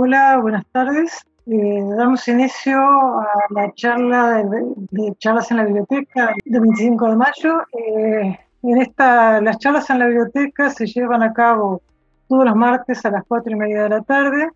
[0.00, 1.26] Hola, buenas tardes.
[1.46, 7.62] Eh, damos inicio a la charla de, charlas en la biblioteca del 25 de mayo.
[7.72, 11.82] Eh, las charlas en la biblioteca se llevan a cabo
[12.28, 14.50] todos los martes a las 4 y media de la tarde.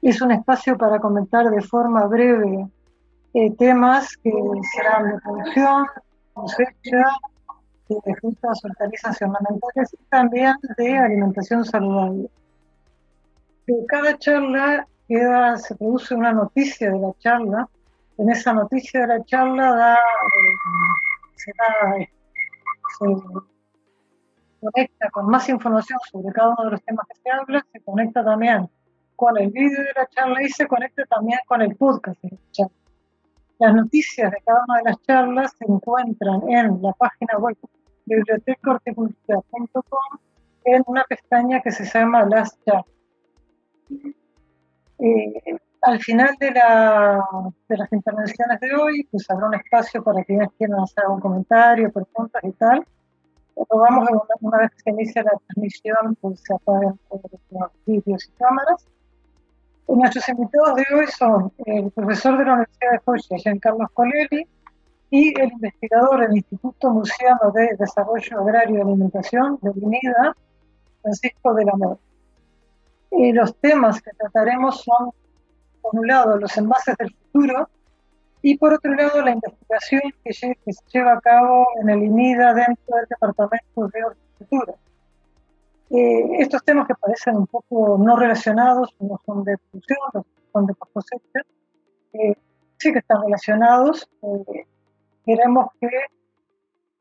[0.00, 2.68] Es un espacio para comentar de forma breve
[3.34, 4.30] eh, temas que
[4.76, 5.86] serán de producción,
[6.34, 7.02] cosecha,
[7.88, 12.30] de frutas, hortalizas y ornamentales y también de alimentación saludable.
[13.88, 17.66] Cada charla queda, se produce una noticia de la charla.
[18.18, 19.98] En esa noticia de la charla da, eh,
[21.38, 21.52] se,
[24.60, 28.24] conecta con más información sobre cada uno de los temas que se habla, se conecta
[28.24, 28.70] también
[29.16, 32.38] con el vídeo de la charla y se conecta también con el podcast de la
[32.52, 32.72] charla.
[33.58, 37.56] Las noticias de cada una de las charlas se encuentran en la página web
[38.04, 40.18] bibliotecahorticultura.com
[40.64, 42.95] en una pestaña que se llama Las Charlas.
[44.98, 47.22] Eh, al final de, la,
[47.68, 51.92] de, las intervenciones de hoy, pues habrá un espacio para quienes quieran hacer algún comentario,
[51.92, 52.84] preguntas y tal.
[53.70, 56.98] Rogamos una, una vez que se inicia la transmisión, pues se apaguen
[57.50, 58.86] los vídeos y cámaras.
[59.88, 64.46] Nuestros invitados de hoy son el profesor de la Universidad de Foggia, Giancarlo Coleri,
[65.10, 70.36] y el investigador del Instituto Museano de Desarrollo Agrario y Alimentación de Unida,
[71.02, 71.98] Francisco del Amor.
[73.10, 75.10] Y los temas que trataremos son,
[75.80, 77.68] por un lado, los envases del futuro
[78.42, 80.56] y por otro lado, la investigación que, se
[80.92, 84.74] lleva a cabo en el INIDA dentro del Departamento de Horticultura.
[85.90, 90.66] Eh, estos temas que parecen un poco no relacionados, no son de producción, no son
[90.66, 91.40] de cosecha,
[92.12, 92.34] eh,
[92.78, 94.08] sí que están relacionados.
[94.22, 94.66] Eh,
[95.24, 95.88] queremos que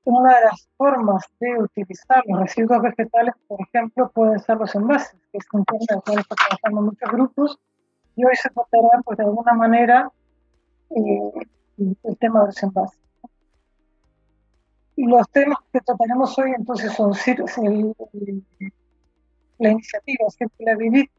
[0.06, 5.20] una de las formas de utilizar los residuos vegetales, por ejemplo, pueden ser los envases,
[5.31, 7.59] que es un tema del cual está trabajando muchos grupos,
[8.16, 10.12] y hoy se tratará, pues, de alguna manera,
[10.91, 11.31] eh,
[11.78, 13.00] el tema de los envases.
[14.96, 17.13] Y los temas que trataremos hoy, entonces, son
[17.66, 17.96] el,
[19.57, 21.09] la iniciativa Circularity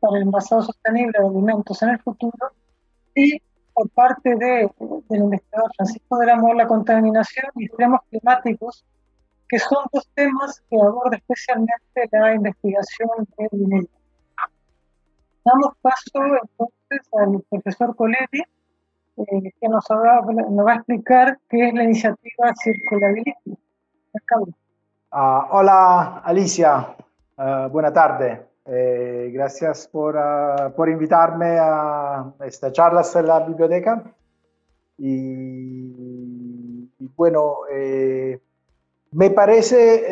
[0.00, 2.52] para el envasado sostenible de alimentos en el futuro
[3.14, 3.40] y
[3.80, 4.70] por parte de,
[5.08, 8.84] del investigador Francisco de la Amor, la contaminación y problemas climáticos,
[9.48, 13.08] que son dos temas que aborda especialmente la investigación
[13.38, 13.88] de dinero.
[15.44, 21.74] Damos paso entonces al profesor Coletti, eh, que nos, nos, va a explicar qué es
[21.74, 23.34] la iniciativa Circulability.
[25.12, 26.96] Uh, hola Alicia,
[27.38, 28.49] uh, buena tarde.
[28.66, 34.14] Eh, gracias por, uh, por, invitarme a esta charla en la biblioteca.
[34.98, 38.38] Y, bueno, eh,
[39.12, 40.04] me parece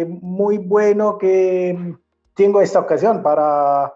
[0.00, 1.96] eh, muy bueno que
[2.34, 3.92] tengo esta ocasión para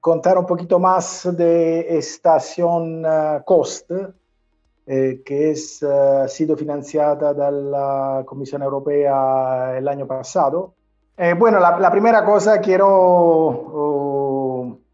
[0.00, 3.04] contar un poquito más de Estación
[3.44, 3.92] COST,
[4.86, 10.75] que es, ha sido financiada de la Comisión Europea el año pasado
[11.16, 13.72] eh, bueno, la, la, primera cosa quiero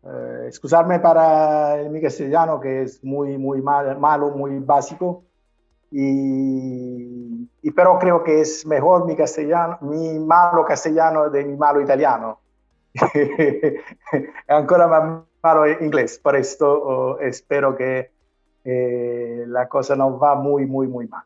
[0.05, 5.25] eh, excusarme para mi castellano, que es muy, muy mal, malo, muy básico,
[5.91, 11.81] y, y, pero creo que es mejor mi castellano, mi malo castellano de mi malo
[11.81, 12.41] italiano.
[14.49, 18.13] Ancora más malo inglés, por esto espero que
[18.65, 21.25] eh, la cosa no va muy, muy, muy mal.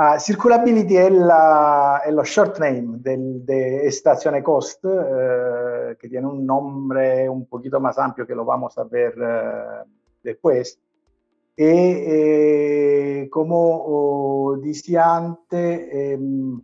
[0.00, 6.42] Uh, Circulability è, la, è, lo short name del, de Cost, eh, que tiene un
[6.42, 9.84] nombre un poquito más amplio que lo vamos a ver eh,
[10.22, 10.80] después.
[11.54, 16.58] Y eh, como oh, decía antes, ehm,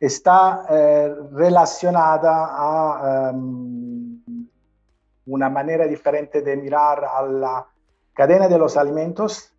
[0.00, 0.66] está
[1.30, 4.20] relacionada a um,
[5.26, 7.66] una manera diferente de mirar a la
[8.12, 9.54] cadena de los alimentos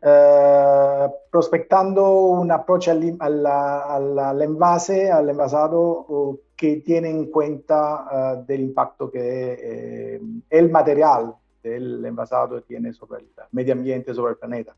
[0.00, 8.44] eh, prospectando un approach al, al, al, envase, al envasado que tiene en cuenta uh,
[8.44, 14.38] del impacto que eh, el material del envasado tiene sobre el medio ambiente, sobre el
[14.38, 14.74] planeta.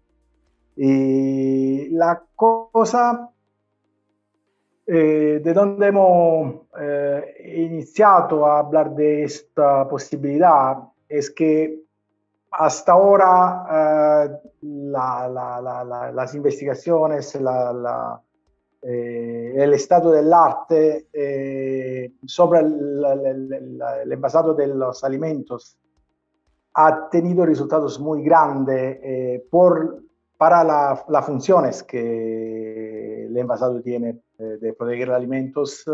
[0.77, 3.31] Y la cosa
[4.87, 10.79] eh, de donde hemos eh, iniciado a hablar de esta posibilidad
[11.09, 11.83] es que
[12.51, 17.39] hasta ahora eh, la, la, la, las investigaciones,
[18.83, 25.77] eh, el estado del arte eh, sobre el, envasado de los alimentos
[26.75, 30.03] ha tenido resultados muy grandes eh, por,
[30.37, 35.85] para las funciones que el envasado tiene de proteger alimentos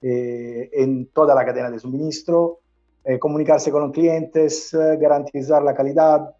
[0.00, 2.60] en toda la cadena de suministro
[3.06, 6.34] eh, comunicarse con los clientes, eh, garantizar la calidad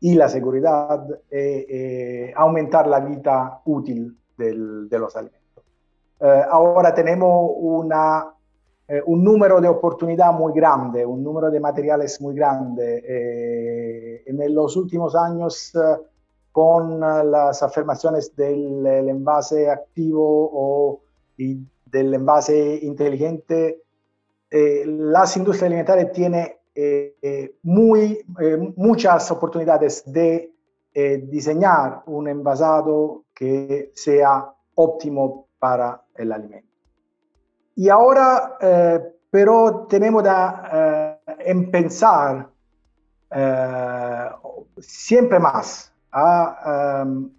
[0.00, 5.64] y la seguridad, eh, aumentar la vida útil del, de los alimentos.
[6.50, 8.34] ahora tenemos una,
[9.06, 14.22] un número de oportunidad muy grande, un número de materiales muy grande.
[14.26, 15.72] en los últimos años,
[16.52, 21.00] con las afirmaciones del envase activo o
[21.36, 23.82] del envase inteligente,
[24.50, 28.24] eh, las industrias alimentarias tienen eh, eh, muy,
[28.76, 30.52] muchas oportunidades de
[30.92, 36.68] diseñar un envasado que sea óptimo para el alimento.
[37.76, 38.58] Y ahora,
[39.30, 42.48] pero tenemos que pensar
[44.80, 47.30] siempre más a um,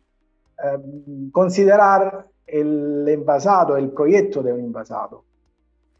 [0.64, 5.26] um, considerar el envasado, el proyecto de un envasado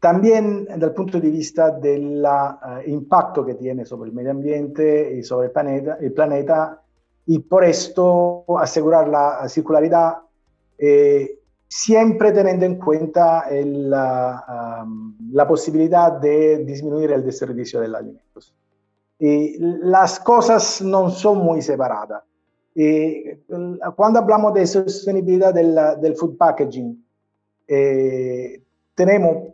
[0.02, 5.14] también desde el punto de vista del uh, impacto que tiene sobre el medio ambiente
[5.16, 6.82] y sobre el planeta,
[7.24, 10.16] y por esto asegurar la circularidad
[10.76, 11.38] eh,
[11.68, 18.52] siempre teniendo en cuenta la posibilidad de disminuir el desperdicio de alimentos.
[19.20, 22.24] Las cosas no son muy separadas.
[22.74, 23.36] Y
[23.94, 27.06] cuando hablamos de sostenibilidad del, food packaging,
[27.68, 28.60] eh,
[28.96, 29.52] tenemos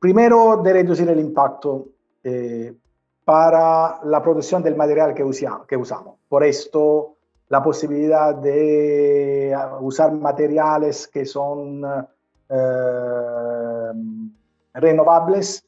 [0.00, 1.88] Primero, de reducir el impacto
[2.24, 2.74] eh,
[3.22, 6.16] para la producción del material que, usamos.
[6.26, 7.16] Por esto,
[7.48, 11.84] la posibilidad de uh, usar materiales que son
[12.48, 13.92] eh,
[14.72, 15.66] renovables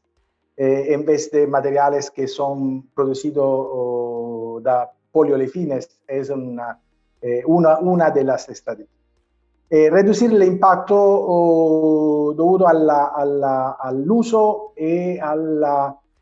[0.56, 6.80] eh, en vez de materiales que son producidos oh, de poliolefines es una,
[7.44, 9.01] una, una de las estrategias
[9.74, 15.64] eh, reducir el impacto debido al uso y al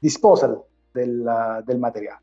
[0.00, 0.62] disposal
[0.94, 1.26] del,
[1.66, 2.18] del material.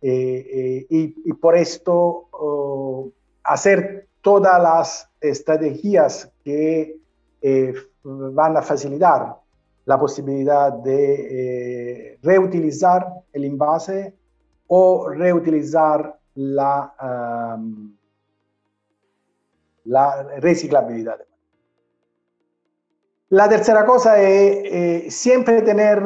[0.00, 3.10] Eh, eh, y, por esto oh,
[3.44, 6.98] hacer todas las estrategias que
[7.40, 9.36] eh, van a facilitar
[9.84, 14.12] la posibilidad de reutilizar el envase
[14.66, 17.96] o reutilizar la, um,
[19.88, 21.18] la reciclabilidad.
[23.30, 26.00] La tercera cosa es eh, siempre tener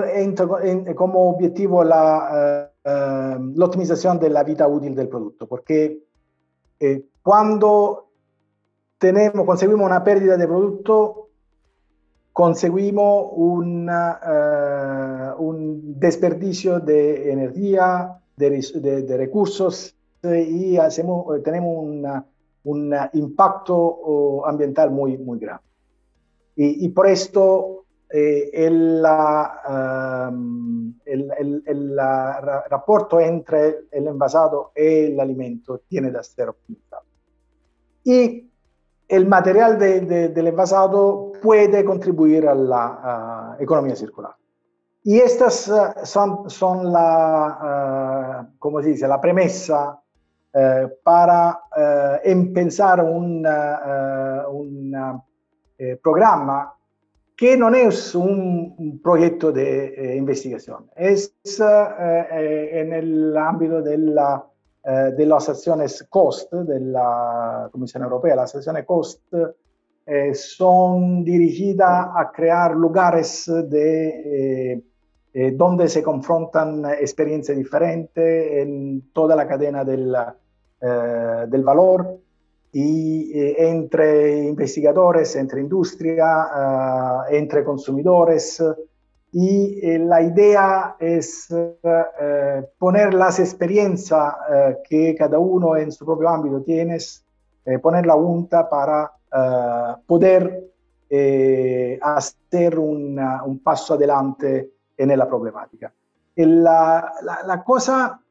[0.96, 6.02] como objetivo la, eh, la, optimización de la vida útil del producto, porque
[6.80, 8.08] eh, cuando
[8.98, 11.28] tenemos, conseguimos una pérdida de producto,
[12.32, 22.24] conseguimos una, un desperdicio de energía, de, de, recursos y hacemos, tenemos una
[22.64, 25.64] un impacto ambiental muy, muy grande.
[26.54, 29.02] Y, por esto eh, el,
[31.06, 31.98] el, el,
[33.20, 37.04] entre el envasado y el alimento tiene que ser optimizado.
[38.04, 38.50] Y
[39.08, 44.34] el material del envasado puede contribuir a la economía circular.
[45.04, 45.72] Y estas eh,
[46.04, 49.08] son, son la, uh, ¿cómo se dice?
[49.08, 50.01] la premisa
[50.54, 53.42] eh, para eh, pensar un,
[55.78, 56.74] eh, programa
[57.34, 64.44] que no es un, proyecto de investigación, es en el ámbito de, la,
[64.84, 69.34] de las acciones COST, de la Comisión Europea, las acciones COST
[70.34, 74.84] son dirigidas a crear lugares de,
[75.54, 80.14] donde se confrontan experiencias diferentes en toda la cadena del,
[80.84, 82.18] eh, del valor
[82.72, 86.48] y eh, entre investigadores, entre industria,
[87.30, 88.60] eh, entre consumidores.
[89.30, 91.46] Y la idea es
[92.76, 94.34] poner las experiencias
[94.86, 96.98] que cada uno en su propio ámbito tiene,
[97.80, 99.10] poner la junta para
[100.06, 100.68] poder
[102.02, 105.90] hacer un paso adelante en la problemática.
[106.36, 108.21] La, la, la, cosa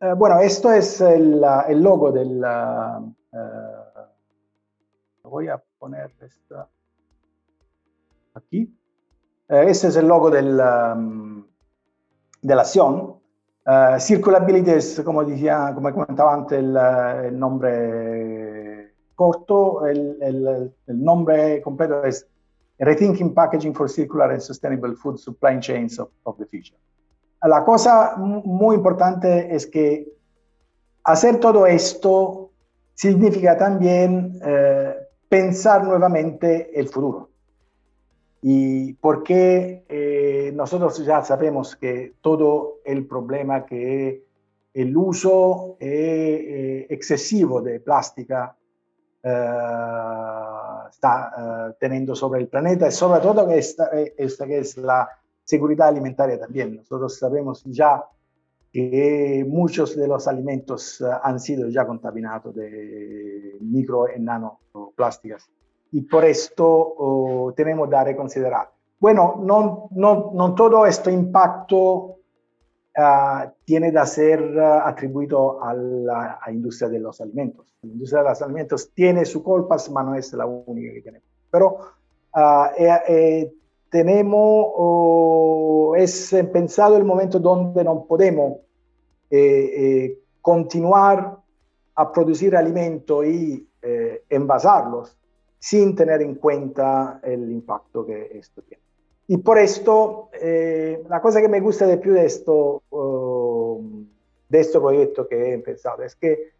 [0.00, 2.42] eh, bueno, esto es el, el logo del...
[3.32, 6.68] Uh, voy a poner esta
[8.34, 8.76] aquí.
[9.48, 11.44] Uh, este es el logo del, um,
[12.42, 13.16] de la acción.
[13.66, 19.86] Uh, circulability es, como, decía, como comentaba antes, el, el nombre corto.
[19.86, 22.26] El, el, el, nombre completo es
[22.78, 26.78] Rethinking Packaging for Circular and Sustainable Food Supply Chains of, of the Future.
[27.42, 30.12] La cosa muy importante es que
[31.04, 32.50] hacer todo esto
[32.94, 34.94] significa también eh,
[35.28, 37.28] pensar nuevamente el futuro.
[38.42, 44.24] y porque eh, nosotros ya sabemos que todo el problema que
[44.72, 48.56] el uso eh, excesivo de plástica
[50.90, 55.19] está teniendo sobre el planeta y sobre todo esta, esta que es la
[55.50, 56.76] seguridad alimentaria también.
[56.76, 58.04] Nosotros sabemos ya
[58.72, 65.50] que muchos de los alimentos han sido ya contaminados de micro y nanoplásticas
[65.92, 68.70] y por esto oh, tenemos que reconsiderar.
[68.98, 72.18] Bueno, no, no, no todo este impacto
[72.96, 77.74] uh, tiene que ser uh, atribuido a la a industria de los alimentos.
[77.82, 81.28] La industria de los alimentos tiene sus culpas, pero no es la única que tenemos.
[81.50, 81.78] Pero
[82.34, 83.52] uh, eh, eh,
[83.90, 88.58] tenemos, oh, es pensado el momento donde no podemos
[89.30, 91.38] eh, continuar
[91.94, 93.66] a producir alimentos y
[94.28, 95.16] envasarlos
[95.58, 98.82] sin tener en cuenta el impacto que esto tiene.
[99.28, 103.80] Y por esto, eh, la cosa que me gusta de più de esto, uh,
[104.48, 106.50] de este proyecto que he empezado, es que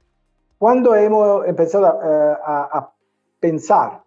[0.57, 2.93] cuando hemos empezado a, a, a
[3.41, 4.05] pensar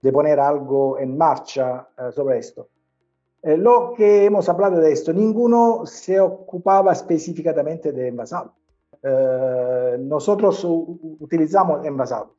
[0.00, 2.68] de poner algo en marcha uh, sobre esto,
[3.42, 8.54] eh, lo que hemos hablado de esto, ninguno se ocupaba específicamente de envasado.
[9.02, 12.34] Uh, nosotros utilizamos envasado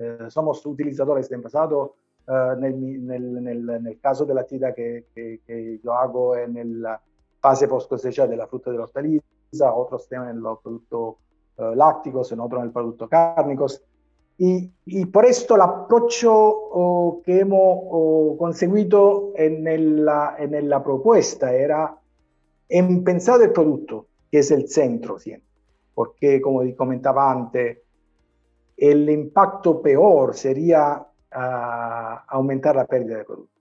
[0.00, 1.96] eh, somos utilizadores de envasado.
[2.26, 7.00] Uh, en, el, caso de la actividad que, que, hago en la
[7.40, 11.16] fase post cosecha de la fruta de la hortaliza, otros tienen los productos
[11.56, 13.82] uh, lácticos, en otros en el cárnicos.
[14.42, 20.82] Y, y, por esto el approach oh, que hemos oh, conseguido en la, en la
[20.82, 21.94] propuesta era
[22.66, 25.46] en pensar el producto, que es el centro siempre,
[25.92, 27.80] porque como comentaba antes,
[28.78, 31.06] el impacto peor sería
[31.36, 33.60] uh, aumentar la pérdida de producto.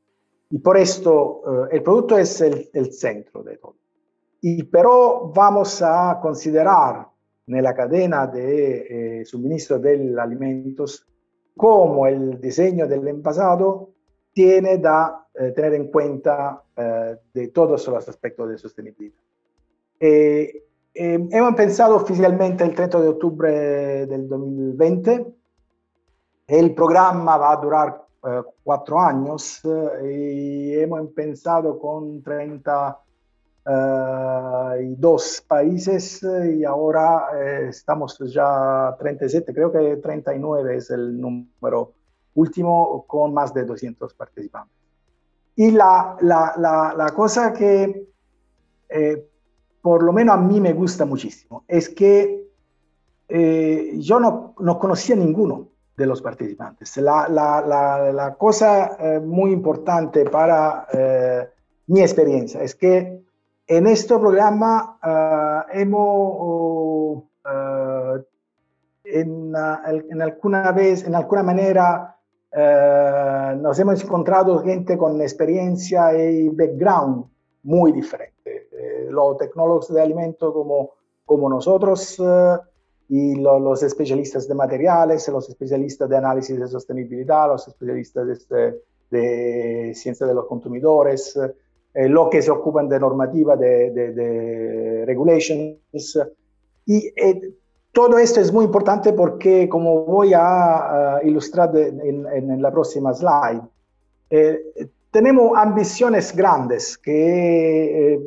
[0.50, 3.76] Y por esto uh, el producto es el, el, centro de todo.
[4.40, 7.06] Y pero vamos a considerar
[7.58, 11.06] en la cadena de eh, suministro de alimentos
[11.58, 13.90] cómo el diseño del envasado
[14.34, 19.20] tiene que eh, tener en cuenta eh, de todos los aspectos de sostenibilidad.
[20.00, 20.64] Eh,
[20.94, 25.34] eh, hemos pensado oficialmente el 30 de octubre del 2020.
[26.48, 28.06] El programa va a durar
[28.64, 32.22] cuatro años eh, y hemos pensado con
[33.70, 41.94] 32 eh, países y ahora eh, estamos ya 37, creo que 39 es el número
[42.36, 44.76] último con más de 200 participantes.
[45.56, 48.08] Y la, la, la, la cosa que
[49.82, 52.48] por lo menos a mí me gusta muchísimo, es que
[53.28, 56.98] eh, yo no, no, conocía ninguno de los participantes.
[56.98, 61.48] La cosa eh, muy importante para eh,
[61.88, 63.22] mi experiencia es que
[63.70, 64.98] en este programa
[65.72, 67.24] hemos,
[69.04, 72.18] en, en, alguna vez, en alguna manera,
[73.62, 77.26] nos hemos encontrado gente con experiencia y background
[77.62, 78.70] muy diferente.
[79.12, 82.20] Los tecnólogos de alimentos como, como nosotros
[83.08, 88.82] y los especialistas de materiales, los especialistas de análisis de sostenibilidad, los especialistas de, este,
[89.12, 91.40] de ciencia de los consumidores,
[91.94, 95.78] eh, los que se ocupan de normativa, de, de, regulations.
[96.86, 97.54] Y eh,
[97.92, 103.62] todo esto es muy importante porque, como voy a ilustrar en, en, la próxima slide,
[105.12, 108.20] tenemos ambiciones grandes que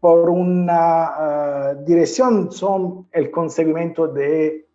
[0.00, 4.66] por una uh, dirección son el conseguimiento de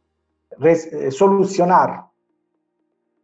[0.62, 2.05] eh, solucionar,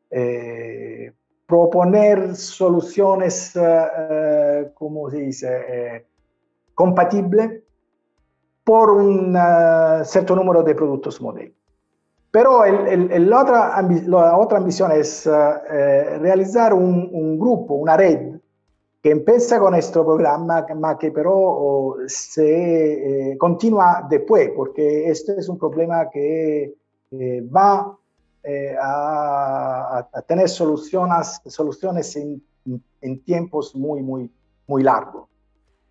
[0.09, 1.13] eh,
[1.51, 6.05] proponer soluciones, uh, ¿cómo se dice?,
[6.73, 7.61] compatibles
[8.63, 9.37] por un
[10.05, 11.53] cierto número de productos modelo.
[12.31, 18.39] Pero el, otra, la otra ambición es realizar un, grupo, una red
[19.01, 20.65] que empieza con nuestro programa,
[20.99, 26.75] que pero se eh, continúa después, porque este es un problema que
[27.11, 27.97] eh, va
[28.43, 32.41] eh, a, tener soluciones, soluciones en,
[33.25, 34.29] tiempos muy, muy,
[34.67, 35.27] muy largos.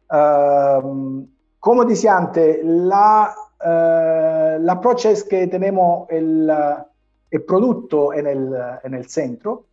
[0.08, 6.50] Como decía antes, la, uh, approach es que tenemos el,
[7.30, 9.66] el producto en el, en el centro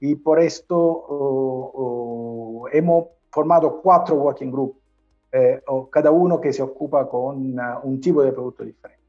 [0.00, 1.06] y por esto
[2.72, 4.78] hemos formado cuatro working groups,
[5.32, 5.60] eh,
[5.90, 9.02] cada uno que se ocupa con un tipo de producto diferente.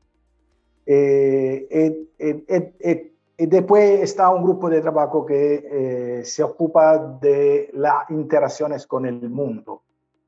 [0.85, 8.87] Eh, eh, y después está un grupo de trabajo que se ocupa de las interacciones
[8.87, 9.83] con el mundo.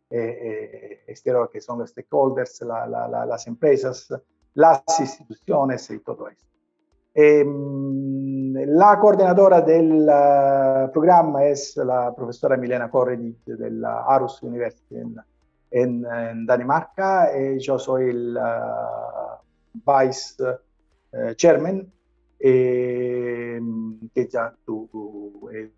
[0.10, 4.08] Exterior, que son los stakeholders, las empresas,
[4.54, 6.48] las instituciones y todo eso.
[7.20, 15.16] Ehm, la coordinadora del uh, programa es la profesora Milena Corredi della Aarhus University en,
[15.72, 19.40] en, en Dinamarca y yo soy el uh,
[19.74, 21.92] vice uh, chairman
[22.40, 23.60] eh,
[24.14, 25.72] que ya tú eh,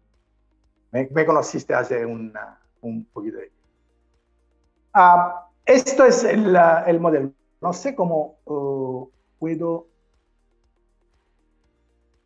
[0.92, 3.52] me, me, conociste hace una, un poquito de.
[4.96, 5.32] Uh,
[5.66, 7.32] esto es el, el, modelo.
[7.62, 8.40] No sé cómo
[9.38, 9.88] puedo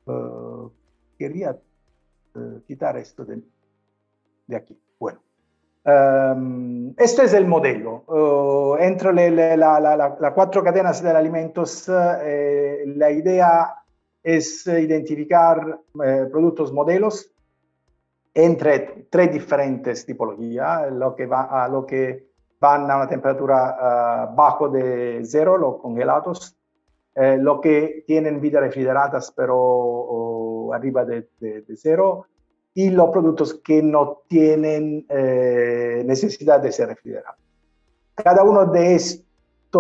[0.06, 0.70] uh,
[1.18, 1.58] quería
[2.36, 3.42] uh, quitar esto de,
[4.48, 4.80] de, aquí.
[5.00, 5.22] Bueno,
[5.86, 8.04] um, este es el modelo.
[8.08, 13.83] Uh, entre las la, la, la, cuatro cadenas de alimentos, eh, la idea
[14.24, 17.30] es identificar eh, productos modelos
[18.34, 24.70] entre tres diferentes tipologías, lo que va lo que van a una temperatura uh, bajo
[24.70, 26.56] de cero, los congelados,
[27.13, 31.27] eh, lo que tienen vida refrigeradas pero arriba de,
[31.75, 32.25] cero
[32.74, 37.39] y los productos que no tienen eh, necesidad de ser refrigerados.
[38.15, 39.25] Cada uno de estos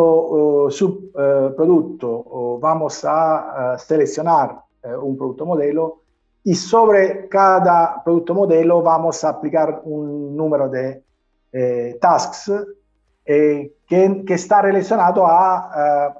[0.01, 6.03] uh, subproductos uh, vamos a, a seleccionar uh, un producto modelo
[6.43, 11.03] y sobre cada producto modelo vamos a aplicar un número de
[11.53, 12.51] eh, tasks
[13.25, 16.13] eh, que, que, está relacionado a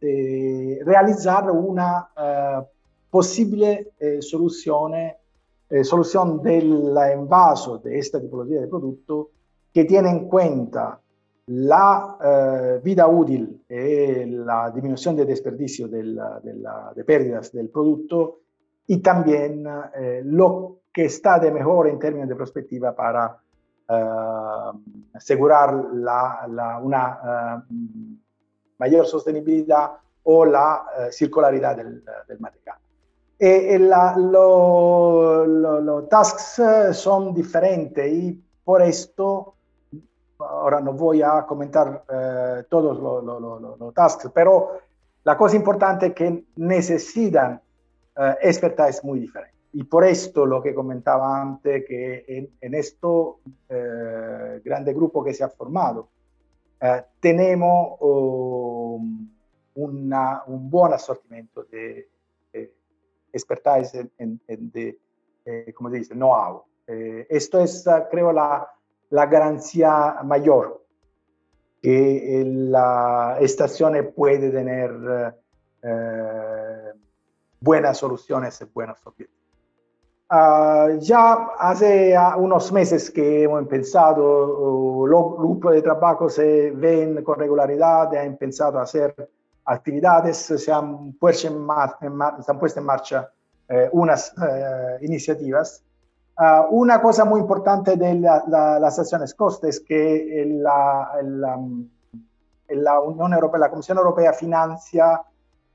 [0.00, 2.62] eh, realizzare una eh,
[3.10, 5.18] possibile eh, soluzione,
[5.68, 9.30] eh, solución del envaso de esta tipología de producto
[9.72, 10.98] que tiene en cuenta
[11.46, 18.40] la eh, vida útil y la disminución de desperdicio de, la, pérdidas del producto
[18.86, 23.36] y también eh, lo que está de mejor en términos de perspectiva para
[25.14, 27.64] asegurar la, la, una
[28.78, 29.90] mayor sostenibilidad
[30.24, 32.76] o la eh, circularidad del, del material.
[33.38, 33.78] E,
[35.78, 39.54] los tasks eh, son diferentes y por esto,
[40.40, 44.78] ahora no voy a comentar eh, todos los tasks, pero
[45.24, 47.60] la cosa importante es que necesitan
[48.16, 49.56] eh, expertise muy diferente.
[49.72, 55.32] Y por esto lo que comentaba antes, que en, en esto eh, grande grupo que
[55.32, 56.08] se ha formado,
[56.80, 59.28] eh, tenemos um,
[59.74, 62.04] una, un buon assortimento di
[62.52, 62.74] eh,
[63.32, 64.98] expertise en, en de,
[65.44, 66.64] eh, como se dice, know-how.
[66.86, 68.68] Eh, esto es, creo, la,
[69.10, 70.84] la garanzia mayor
[71.82, 75.34] que la estación puede tener
[75.82, 76.92] eh,
[77.60, 79.40] buenas soluciones y buenos objetivos.
[80.32, 87.24] Uh, ya hace unos meses que hemos pensado, uh, los grupos de trabajo se ven
[87.24, 89.12] con regularidad, han pensado hacer
[89.64, 93.32] actividades, se han puesto en, marcha
[93.68, 95.84] eh, unas eh, iniciativas.
[96.40, 101.60] Uh, una cosa muy importante de la, la, las acciones COSTE es que la, la,
[102.68, 105.20] la Unión Europea, la Comisión Europea financia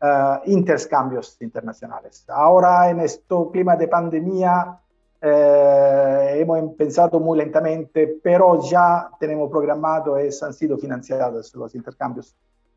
[0.01, 0.05] uh,
[0.45, 2.25] intercambios internacionales.
[2.29, 4.79] Ahora en este clima de pandemia
[5.21, 12.35] eh, hemos pensado muy lentamente, pero ya tenemos programado y han sido financiados los intercambios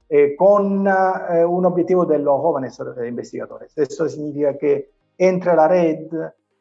[0.09, 3.77] eh, con eh, un objetivo de los jóvenes investigadores.
[3.77, 6.07] Eso significa que entre la red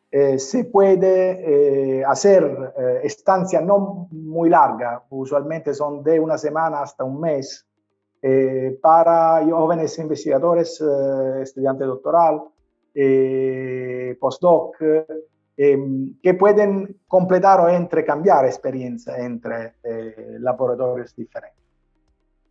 [0.10, 6.82] eh, se puede eh, hacer eh, estancia no muy larga, usualmente son de una semana
[6.82, 7.66] hasta un mes,
[8.22, 10.82] eh, para jóvenes investigadores,
[11.42, 12.42] estudiantes doctoral,
[14.20, 19.76] postdoc, que pueden completar o intercambiar experiencia entre
[20.40, 21.67] laboratorios diferentes.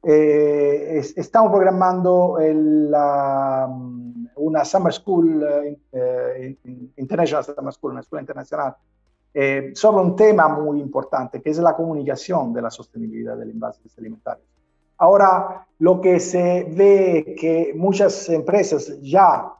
[0.09, 3.69] Es, estamos programando el, la,
[4.37, 5.45] una Summer School,
[6.97, 8.77] International Summer School, una escuela internacional,
[9.75, 14.47] sobre un tema muy importante, que es la comunicación de la sostenibilidad del envases alimentarios.
[14.99, 19.53] Ahora, lo que se ve que muchas empresas ya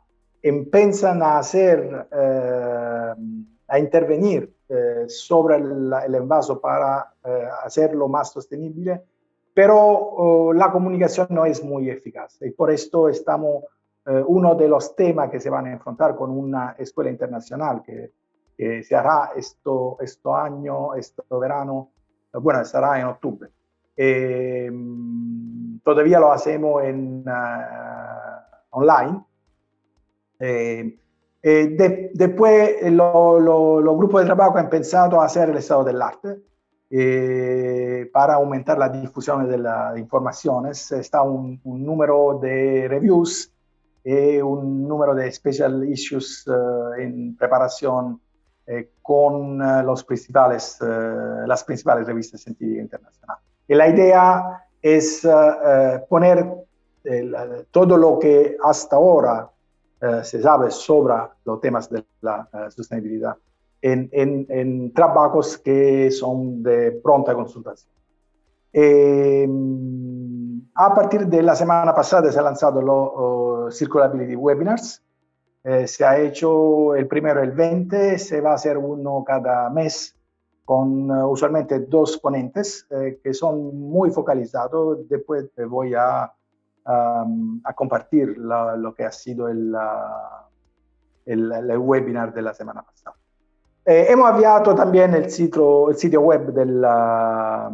[0.43, 3.15] empiezan a hacer, eh,
[3.69, 9.03] a intervenir eh, sobre el, el, envaso para eh, hacerlo más sostenible,
[9.57, 12.37] pero oh, la comunicación no es muy eficaz.
[12.43, 13.65] Y por esto estamos,
[14.05, 18.13] eh, uno de los temas que se van a enfrentar con una escuela internacional que,
[18.55, 21.93] que se hará esto, esto año, este verano,
[22.35, 23.49] bueno, estará en octubre.
[23.97, 24.71] Eh,
[25.83, 29.25] todavía lo hacemos en uh, online,
[30.39, 30.99] eh,
[31.41, 36.43] de, después los grupos de trabajo han pensado hacer el estado del arte
[38.13, 40.93] para aumentar la difusión de las informaciones.
[40.93, 43.53] Está un, un número de reviews
[44.05, 46.45] y un número de special issues
[46.97, 48.21] en preparación
[48.69, 53.45] eh, con uh, los principales, las principales revistas científicas internacionales.
[53.69, 55.27] Y la idea es
[56.09, 56.47] poner
[57.71, 59.51] todo lo que hasta ahora
[60.23, 63.37] se sabe sobre los temas de la sostenibilidad
[63.93, 67.93] en, en, en, trabajos que son de pronta consultación.
[68.73, 69.49] Eh,
[70.75, 75.03] a partir de la semana pasada se ha lanzado los Circulability Webinars,
[75.65, 80.17] eh, se ha hecho el primero el 20, se va a hacer uno cada mes
[80.65, 85.09] con uh, usualmente dos ponentes eh, que son muy focalizados.
[85.09, 86.33] Después te voy a,
[86.85, 90.47] um, a compartir la, lo que ha sido el, uh,
[91.25, 93.17] el, el, webinar de la semana pasada.
[93.89, 97.71] Eh, hemos enviado también el sitio, el sitio web de la,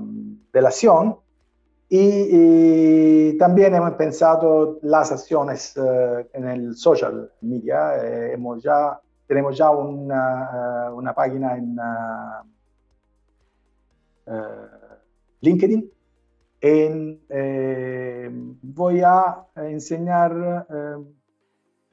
[0.52, 1.16] de la acción
[1.88, 7.96] y, también hemos pensado las acciones uh, en el social media.
[7.96, 11.78] Eh, hemos ya, tenemos ya una, uh, una página en
[14.26, 14.32] uh,
[15.40, 15.90] LinkedIn.
[16.60, 18.30] En, eh,
[18.62, 20.66] voy a enseñar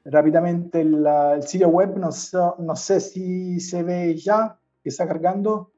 [0.04, 1.96] rápidamente el, el, sitio web.
[1.96, 2.10] No,
[2.58, 5.72] no, sé si se ve ya que está cargando.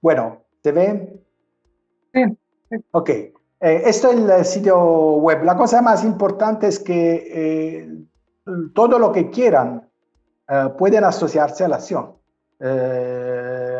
[0.00, 1.22] bueno, ¿Se ve?
[2.12, 2.24] Sí.
[2.90, 3.10] Ok.
[3.10, 5.44] Eh, esto es el sitio web.
[5.44, 8.04] La cosa más importante es que eh,
[8.74, 9.88] todo lo que quieran
[10.48, 12.16] eh, pueden asociarse a la acción.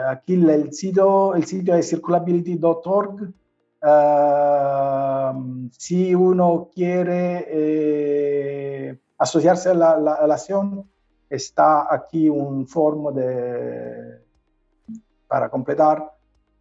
[0.08, 3.32] Aquí el sitio, el sitio es circulability.org.
[5.76, 7.46] si uno quiere
[9.18, 10.88] asociarse a la, la, a la, acción,
[11.28, 14.20] está aquí un form de,
[15.26, 16.12] para completar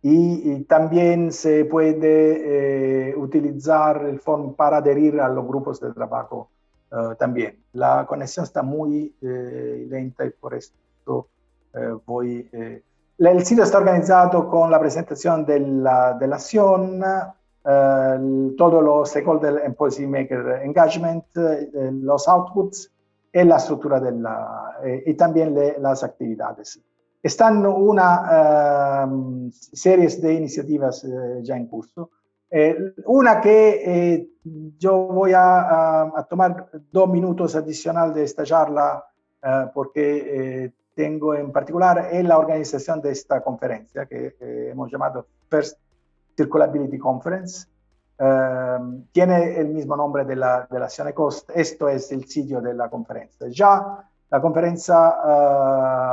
[0.08, 6.52] y, también se puede eh, utilizar el form para adherir a los grupos de trabajo
[6.92, 7.64] uh, también.
[7.74, 11.28] La conexión está muy eh, lenta y por esto
[11.74, 12.48] eh, voy...
[13.18, 17.02] el sitio está organizado con la presentación de la, de la acción,
[17.66, 22.92] todos los stakeholders en Policy Maker Engagement, los outputs
[23.34, 26.80] y la estructura de la, y también le, las actividades.
[27.26, 31.04] Están una uh, serie de iniciativas
[31.42, 32.12] ya en curso.
[32.52, 34.30] Eh, una que eh,
[34.78, 39.04] yo voy a, a, tomar dos minutos adicional de esta charla
[39.44, 45.80] uh, porque tengo en particular es la organización de esta conferencia que hemos llamado First
[46.36, 47.68] Circulability Conference.
[49.12, 51.50] tiene el mismo nombre de la, de la Cost.
[51.54, 53.48] Esto es el sitio de la conferencia.
[53.50, 55.16] Ya la conferencia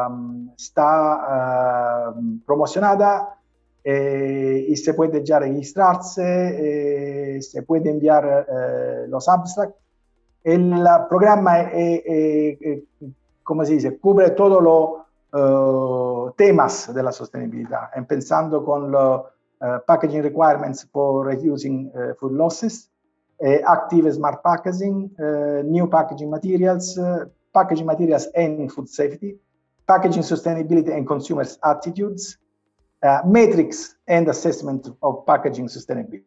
[0.09, 3.37] uh, está uh, promocionada
[3.85, 9.77] eh, y se puede ya registrarse, eh, se puede enviar eh, los abstracts.
[10.45, 11.71] El programa,
[13.45, 19.23] como se dice, cubre todos los temas de la sostenibilidad, empezando con los
[19.87, 22.89] packaging requirements for reducing food losses,
[23.67, 25.11] active smart packaging,
[25.65, 26.99] new packaging materials,
[27.55, 29.37] packaging materials and food safety,
[29.87, 32.39] packaging sustainability and consumers' attitudes,
[33.03, 36.23] uh, metrics and assessment of packaging sustainability,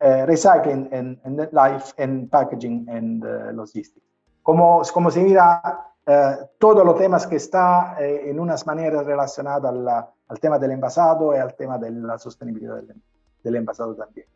[0.00, 4.06] uh, recycling and, and, life and packaging and uh, logistics.
[4.42, 5.60] Como, como se mira,
[6.06, 10.70] uh, todos los temas que está eh, en unas maneras relacionadas al, al, tema del
[10.70, 12.96] envasado y al tema de la sostenibilidad del,
[13.42, 14.26] del envasado también.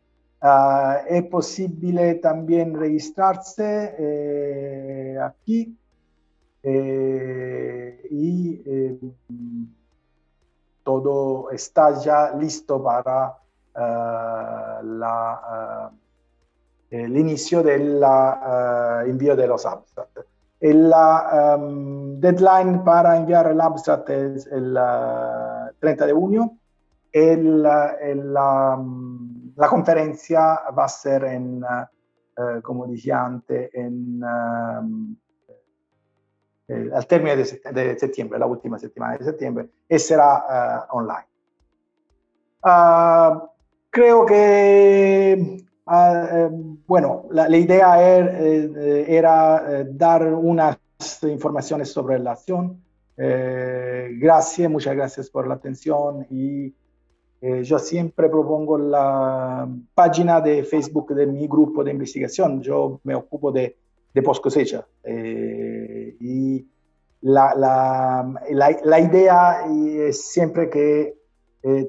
[0.41, 5.75] Uh, es posible también registrarse eh, aquí
[6.61, 8.99] eh, y eh,
[10.85, 15.95] todo está ya listo para uh, la, uh,
[16.89, 19.47] el inicio del uh, envío de.
[20.65, 24.75] El um, deadline para enviar el abstract es el
[25.79, 26.57] 30 de junio.
[27.11, 27.63] El,
[28.35, 31.63] um, la conferencia va a ser en,
[32.63, 34.23] como dije antes, en
[36.67, 41.27] eh, al término de, de, septiembre, la última semana de septiembre, y será uh, online.
[42.63, 43.47] Uh,
[43.91, 50.77] creo que, uh, bueno, la, idea er, eh, era, era eh, dar unas
[51.23, 52.81] informaciones sobre la acción.
[53.15, 56.73] gracias, muchas gracias por la atención y
[57.41, 62.61] yo siempre propongo la página de Facebook de mi grupo de investigación.
[62.61, 63.77] Yo me ocupo de
[64.15, 64.87] de post cosecha.
[66.19, 66.65] y
[67.21, 71.14] la, la, la, idea es siempre que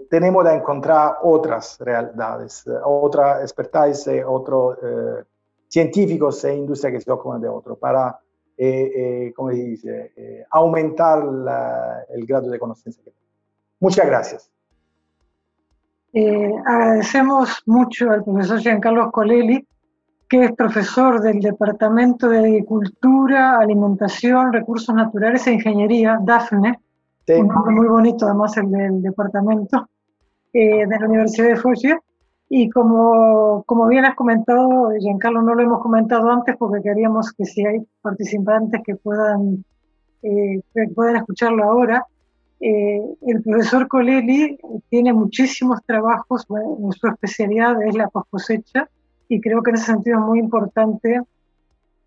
[0.09, 4.79] tenemos que encontrar otras realidades, otra expertise, otros
[5.69, 8.19] científicos e industria que se ocupan de otro para
[8.59, 11.23] eh, eh, como dice, eh, aumentar
[12.09, 13.13] el grado de conocimiento
[13.79, 14.51] Muchas gracias.
[16.65, 19.67] agradecemos mucho al profesor Giancarlo Colelli,
[20.27, 26.81] que es profesor del Departamento de Agricultura, Alimentación, Recursos Naturales e Ingeniería, DAFNE,
[27.29, 29.89] un nombre muy bonito además el del departamento,
[30.53, 32.01] de la Universidad de Foggia,
[32.49, 37.45] y como, como bien has comentado, Giancarlo, no lo hemos comentado antes porque queríamos que
[37.45, 39.65] si hay participantes que puedan,
[40.23, 40.61] eh,
[40.95, 42.07] puedan escucharlo ahora,
[42.61, 44.59] eh, el profesor Colelli
[44.89, 48.89] tiene muchísimos trabajos, en su especialidad es la cosecha,
[49.29, 51.21] y creo que en ese sentido es muy importante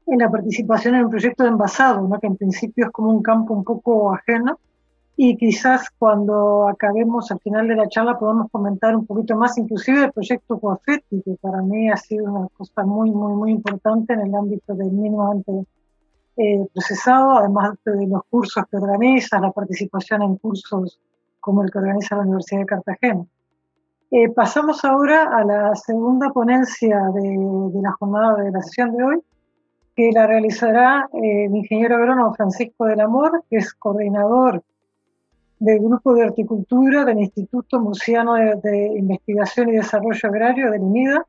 [0.07, 2.17] en la participación en un proyecto de envasado, ¿no?
[2.19, 4.57] que en principio es como un campo un poco ajeno,
[5.21, 10.05] y quizás cuando acabemos al final de la charla podamos comentar un poquito más, inclusive
[10.05, 14.21] el proyecto Coafetti, que para mí ha sido una cosa muy, muy, muy importante en
[14.21, 15.65] el ámbito del mínimo antes
[16.37, 21.01] eh, procesado, además de los cursos que organiza, la participación en cursos
[21.41, 23.25] como el que organiza la Universidad de Cartagena.
[24.11, 29.03] Eh, pasamos ahora a la segunda ponencia de, de, la jornada de la sesión de
[29.03, 29.19] hoy,
[29.97, 34.63] que la realizará eh, el ingeniero agrónomo Francisco del Amor, que es coordinador
[35.59, 41.25] del Grupo de Horticultura del Instituto Murciano de, Investigación y Desarrollo Agrario del INIDA.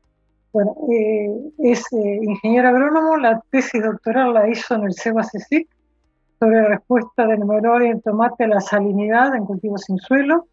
[0.53, 5.69] Bueno, eh, es eh, ingeniero agrónomo, la tesis doctoral la hizo en el CEBA CSIC
[6.39, 10.47] sobre respuesta del melón y el tomate a la salinidad en cultivos sin suelo.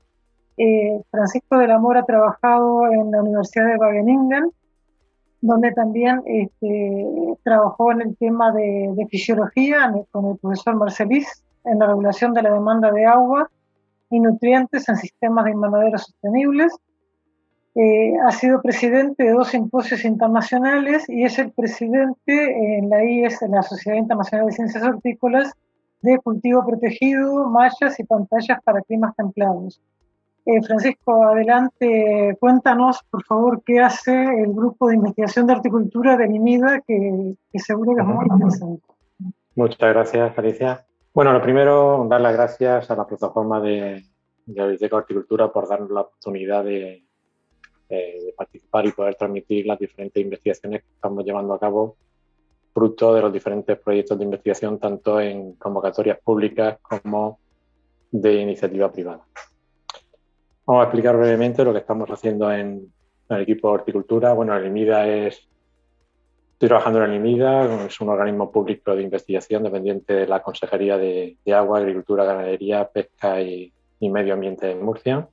[0.57, 4.53] Eh, Francisco del Amor ha trabajado en la Universidad de Wageningen,
[5.41, 11.79] donde también este, trabajó en el tema de, de fisiología con el profesor Marcelis en
[11.79, 13.49] la regulación de la demanda de agua
[14.11, 16.77] y nutrientes en sistemas de invernaderos sostenibles.
[17.75, 23.43] Eh, ha sido presidente de dos simposios internacionales y es el presidente en la IES,
[23.43, 25.53] en la Sociedad Internacional de Ciencias Hortícolas,
[26.03, 29.81] de cultivo protegido, mallas y pantallas para climas templados.
[30.47, 36.27] Eh, Francisco, adelante, cuéntanos, por favor, qué hace el grupo de investigación de horticultura de
[36.27, 38.83] NIMIDA, que, que seguro que es muy interesante.
[39.55, 40.87] Muchas gracias, Alicia.
[41.13, 44.05] Bueno, lo primero, dar las gracias a la plataforma de,
[44.49, 47.05] de la Biblioteca Horticultura por darnos la oportunidad de,
[48.37, 51.97] participar y poder transmitir las diferentes investigaciones que estamos llevando a cabo,
[52.73, 57.41] fruto de los diferentes proyectos de investigación, tanto en convocatorias públicas como
[58.11, 59.27] de iniciativa privada.
[60.67, 62.93] Vamos a explicar brevemente lo que estamos haciendo en,
[63.31, 64.33] el equipo de horticultura.
[64.33, 65.49] Bueno, el IMIDA es
[66.59, 70.99] Estoy trabajando en el IMIDA, es un organismo público de investigación dependiente de la Consejería
[70.99, 75.29] de, Agua, Agricultura, Ganadería, Pesca y, Medio Ambiente de Murcia.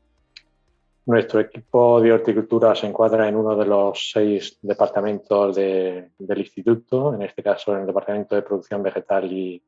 [1.08, 7.24] Nuestro equipo de horticultura se encuadra en uno de los seis departamentos del instituto, en
[7.24, 9.64] este caso en el Departamento de Producción Vegetal y,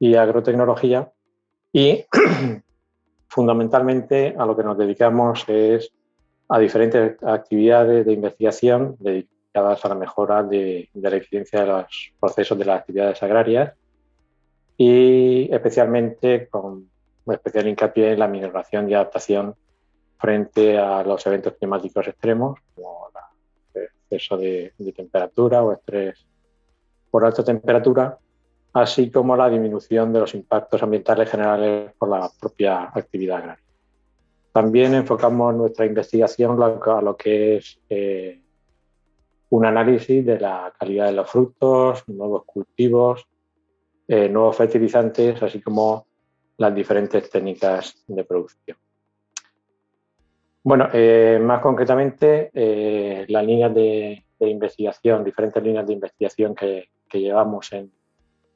[0.00, 1.08] y Agrotecnología.
[1.72, 2.04] Y
[3.28, 5.92] fundamentalmente a lo que nos dedicamos es
[6.48, 8.96] a diferentes actividades de investigación
[9.58, 13.74] dedicadas a la mejora de, la eficiencia de los procesos de las actividades agrarias
[14.76, 16.88] y especialmente con
[17.26, 19.54] especial hincapié en la minoración y adaptación
[20.18, 23.10] frente a los eventos climáticos extremos, como
[23.74, 26.24] el exceso de, temperatura o estrés
[27.10, 28.18] por alta temperatura,
[28.72, 33.64] así como la disminución de los impactos ambientales generales por la propia actividad agraria.
[34.52, 38.40] También enfocamos nuestra investigación a lo que es eh,
[39.50, 43.26] un análisis de la calidad de los frutos, nuevos cultivos,
[44.06, 46.06] eh, nuevos fertilizantes, así como
[46.58, 48.76] las diferentes técnicas de producción.
[50.62, 57.72] Bueno, eh, más concretamente, eh, las líneas de, investigación, diferentes líneas de investigación que, llevamos
[57.72, 57.90] en,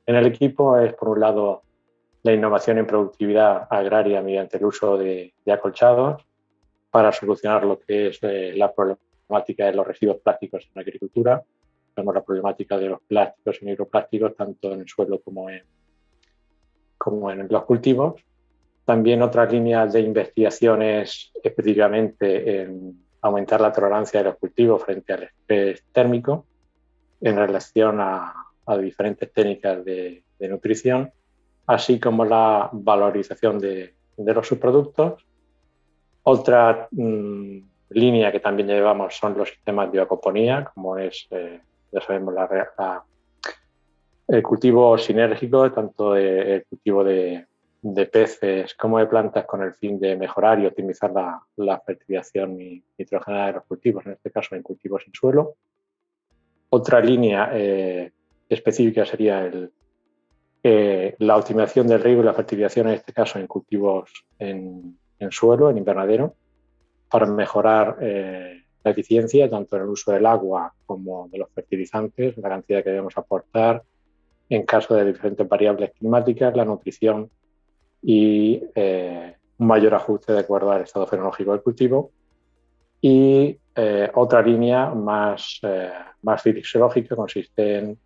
[0.07, 1.63] el equipo es, por un lado,
[2.23, 6.25] la innovación en productividad agraria mediante el uso de, de acolchados
[6.91, 11.43] para solucionar lo que es la problemática problemática de los residuos plásticos en la agricultura,
[11.95, 15.63] tenemos la problemática de los plásticos y microplásticos tanto en el suelo como en,
[16.99, 18.23] como en los cultivos.
[18.85, 25.23] También otras líneas de investigaciones específicamente en aumentar la tolerancia de los cultivos frente al
[25.25, 26.47] estrés térmico
[27.21, 28.35] en relación a,
[28.81, 31.13] diferentes técnicas de, nutrición,
[31.67, 35.25] así como la valorización de, los subproductos.
[36.25, 37.59] Otra mm,
[37.95, 43.05] línea que también llevamos son los sistemas de bioacoponía, como es, eh, ya sabemos, la,
[44.29, 47.47] el cultivo sinérgico, tanto el cultivo de,
[48.11, 51.13] peces como de plantas con el fin de mejorar y optimizar
[51.57, 52.57] la, fertilización
[52.97, 55.55] nitrogenada de los cultivos, en este caso en cultivos sin suelo.
[56.71, 58.13] Otra línea eh,
[58.49, 59.51] específica sería
[60.65, 64.97] eh, la optimización del riego y la fertilización, en este caso en cultivos en,
[65.31, 66.37] suelo, en invernadero,
[67.13, 72.37] para mejorar eh, la eficiencia tanto en el uso del agua como de los fertilizantes,
[72.39, 73.83] la cantidad que debemos aportar,
[74.49, 77.31] en caso de diferentes variables climáticas, la nutrición
[78.03, 82.11] y eh, un mayor ajuste de acuerdo al estado fenológico del cultivo.
[83.01, 85.91] Y eh, otra línea más, eh,
[86.23, 87.99] más fisiológica consiste en,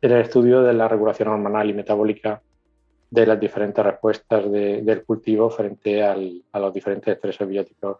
[0.00, 2.42] el estudio de la regulación hormonal y metabólica
[3.10, 6.14] de las diferentes respuestas del cultivo frente a
[6.58, 7.98] los diferentes estreses abióticos,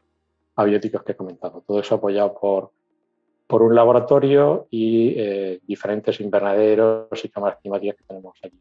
[0.57, 1.63] abióticos que he comentado.
[1.67, 2.71] Todo eso apoyado por
[3.47, 8.61] por un laboratorio y eh, diferentes invernaderos y cámaras climáticas que tenemos aquí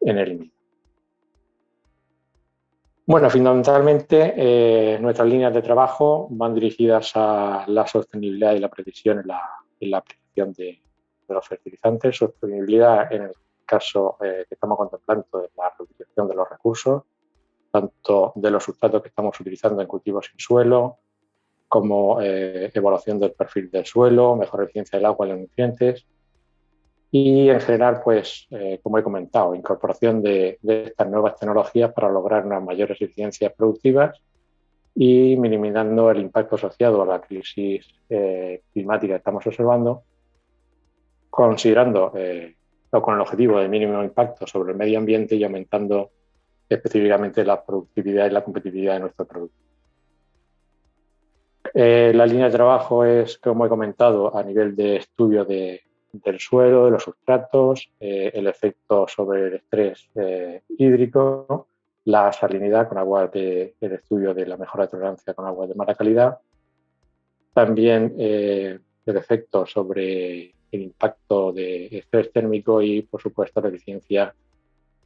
[0.00, 0.52] en el INMI.
[3.06, 9.20] Bueno, fundamentalmente eh, nuestras líneas de trabajo van dirigidas a la sostenibilidad y la precisión
[9.20, 10.82] en la, aplicación de,
[11.28, 13.32] los fertilizantes, sostenibilidad en el
[13.64, 17.02] caso eh, que estamos contemplando de la reutilización de los recursos,
[17.80, 20.98] tanto de los sustratos que estamos utilizando en cultivos sin suelo,
[21.68, 26.06] como eh, evaluación del perfil del suelo, mejor eficiencia del agua y los nutrientes
[27.10, 32.44] y en general, pues, eh, como he comentado, incorporación de, estas nuevas tecnologías para lograr
[32.44, 34.20] unas mayores eficiencias productivas
[34.94, 40.02] y minimizando el impacto asociado a la crisis eh, climática que estamos observando,
[41.30, 42.12] considerando
[42.90, 46.10] o con el objetivo de mínimo impacto sobre el medio ambiente y aumentando
[46.68, 49.66] específicamente la productividad y la competitividad de nuestro producto.
[51.74, 56.86] Eh, la línea de trabajo es, como he comentado, a nivel de estudio del suelo,
[56.86, 61.68] de los sustratos, eh, el efecto sobre el estrés eh, hídrico,
[62.04, 65.74] la salinidad con agua de, el estudio de la mejora de tolerancia con agua de
[65.74, 66.38] mala calidad,
[67.52, 74.34] también el efecto sobre el impacto de estrés térmico y, por supuesto, la eficiencia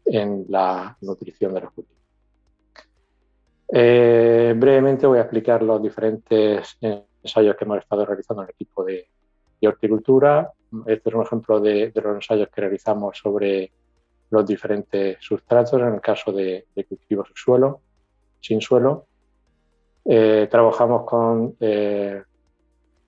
[0.05, 2.01] en la nutrición de los cultivos.
[3.73, 8.85] Eh, brevemente voy a explicar los diferentes ensayos que hemos estado realizando en el equipo
[8.85, 9.09] de,
[9.63, 10.53] horticultura.
[10.87, 13.71] Este es un ejemplo de, los ensayos que realizamos sobre
[14.31, 17.81] los diferentes sustratos, en el caso de, cultivos sin suelo,
[18.41, 19.07] sin suelo.
[20.05, 22.23] Eh, trabajamos con eh,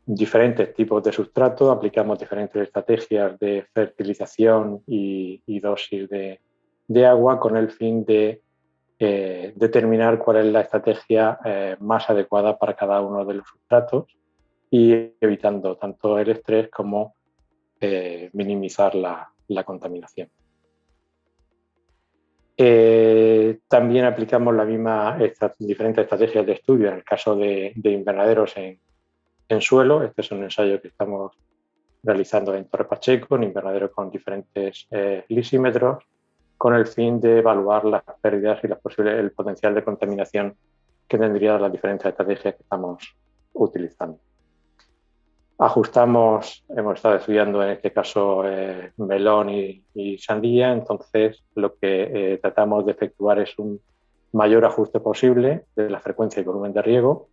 [0.05, 6.41] diferentes tipos de sustrato, aplicamos diferentes estrategias de fertilización y, dosis de,
[7.07, 8.43] agua con el fin de
[9.05, 14.17] eh, determinar cuál es la estrategia eh, más adecuada para cada uno de los sustratos
[14.71, 17.17] y evitando tanto el estrés como
[17.81, 19.29] eh, minimizar la,
[19.65, 20.31] contaminación.
[23.67, 25.19] también aplicamos la misma
[25.59, 28.79] diferentes estrategias de estudio en el caso de, invernaderos en,
[29.49, 30.05] en, suelo.
[30.05, 31.33] Este es un ensayo que estamos
[32.05, 34.87] realizando en Torre Pacheco, un invernadero con diferentes
[35.29, 36.05] lisímetros
[36.63, 40.55] con el fin de evaluar las pérdidas y el potencial de contaminación
[41.09, 43.17] que tendrían las diferentes estrategias que estamos
[43.53, 44.21] utilizando.
[45.59, 52.39] Ajustamos, hemos estado estudiando en este caso eh, melón y, sandía, entonces lo que eh,
[52.41, 53.81] tratamos de efectuar es un
[54.31, 57.27] mayor ajuste posible de la frecuencia y volumen de riego.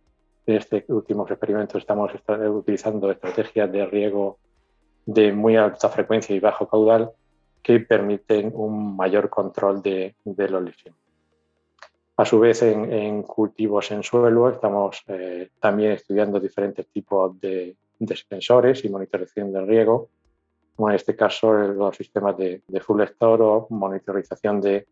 [0.44, 2.10] En este último experimento estamos
[2.52, 4.38] utilizando estrategias de riego
[5.06, 7.12] de muy alta frecuencia y bajo caudal
[7.62, 11.00] que permiten un mayor control de, los lesiones.
[12.16, 17.76] A su vez, en, cultivos en suelo estamos eh, también estudiando diferentes tipos de,
[18.28, 20.08] sensores y monitorización del riego,
[20.74, 24.86] como en este caso los sistemas de, full store o monitorización del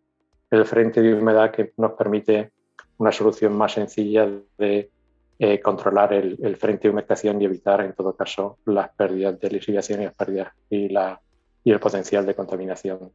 [0.64, 2.52] frente de humedad que nos permite
[2.98, 4.28] una solución más sencilla
[4.58, 4.90] de
[5.38, 10.02] eh, controlar el, frente de humectación y evitar en todo caso las pérdidas de lisificación
[10.02, 11.20] y las pérdidas y la
[11.68, 13.12] y el potencial de contaminación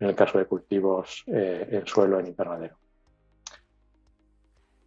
[0.00, 2.76] en el caso de cultivos eh, en suelo en invernadero.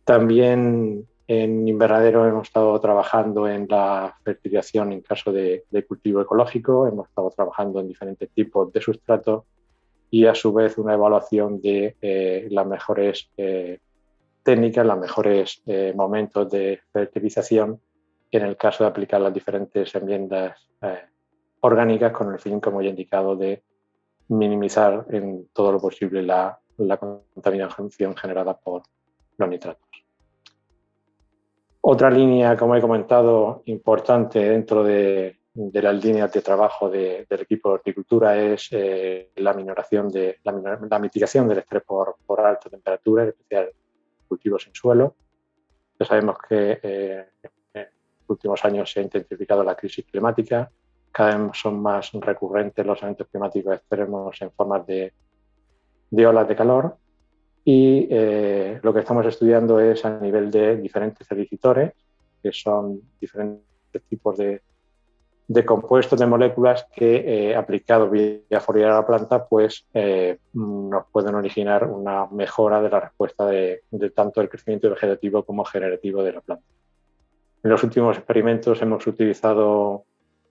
[0.03, 7.07] También en invernadero hemos estado trabajando en la fertilización en caso de, cultivo ecológico, hemos
[7.07, 9.45] estado trabajando en diferentes tipos de sustrato
[10.09, 13.81] y a su vez una evaluación de eh, las mejores eh,
[14.41, 15.61] técnicas, los mejores
[15.93, 17.79] momentos de fertilización
[18.31, 20.59] en el caso de aplicar las diferentes enmiendas
[21.66, 23.63] orgánicas con el fin, como ya he indicado, de
[24.30, 26.59] minimizar en todo lo posible la,
[26.99, 28.84] contaminación generada por
[29.38, 29.88] los nitratos.
[31.82, 37.70] Otra línea, como he comentado, importante dentro de, de las líneas de trabajo del equipo
[37.70, 43.30] de horticultura es eh, la minoración de la, mitigación del estrés por, alta temperatura, en
[43.30, 43.72] especial
[44.28, 45.16] cultivos en suelo.
[45.97, 47.26] Ya sabemos que eh,
[47.74, 50.70] en los últimos años se ha intensificado la crisis climática,
[51.16, 55.13] cada vez son más recurrentes los eventos climáticos extremos en forma de,
[56.11, 56.97] de olas de calor
[57.63, 61.93] y eh, lo que estamos estudiando es a nivel de diferentes editores,
[62.43, 64.61] que son diferentes tipos de,
[65.47, 71.05] de compuestos de moléculas que eh, aplicados vía Fourier a la planta pues eh, nos
[71.13, 76.34] pueden originar una mejora de la respuesta de, tanto el crecimiento vegetativo como generativo de
[76.34, 76.66] la planta.
[77.63, 80.03] En los últimos experimentos hemos utilizado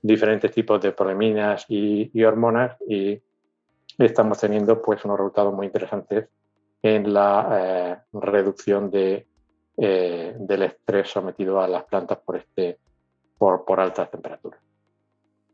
[0.05, 3.19] diferentes tipos de poleminas y, hormonas y
[3.97, 6.29] estamos teniendo pues unos resultados muy interesantes
[6.83, 9.27] en la eh, reducción de,
[9.75, 12.79] del estrés sometido a las plantas por, este,
[13.39, 14.61] por, altas temperaturas.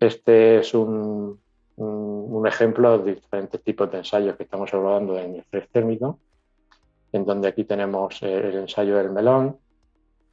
[0.01, 1.39] Este es un,
[2.45, 6.19] ejemplo de diferentes tipos de ensayos que estamos evaluando en estrés térmico,
[7.13, 9.59] en donde aquí tenemos eh, el ensayo del melón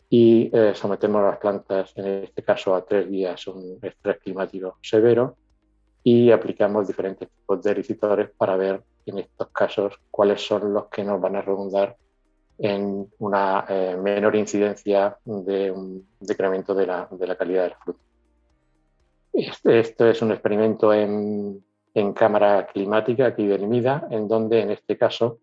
[0.09, 4.77] y eh, sometemos a las plantas, en este caso a tres días, un estrés climático
[4.81, 5.35] severo
[6.03, 11.03] y aplicamos diferentes tipos de elicitadores para ver en estos casos cuáles son los que
[11.03, 11.97] nos van a redundar
[12.57, 17.99] en una eh, menor incidencia de un decremento de la, de la calidad del fruto.
[19.37, 21.63] Este, esto es un experimento en,
[22.15, 25.39] cámara climática aquí de Limida, en donde en este caso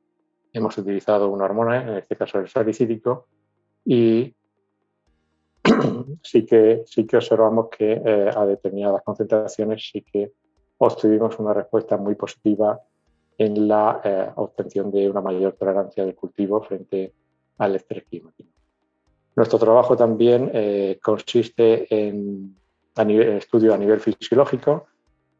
[0.52, 3.26] hemos utilizado una hormona, en este caso el salicílico,
[3.84, 4.34] y
[6.22, 10.32] sí que, sí que observamos que eh, a determinadas concentraciones sí que
[10.78, 12.80] obtuvimos una respuesta muy positiva
[13.38, 17.12] en la eh, obtención de una mayor tolerancia del cultivo frente
[17.58, 18.50] al estrés climático.
[19.36, 22.56] Nuestro trabajo también eh, consiste en
[22.96, 24.86] a nivel, estudio a nivel fisiológico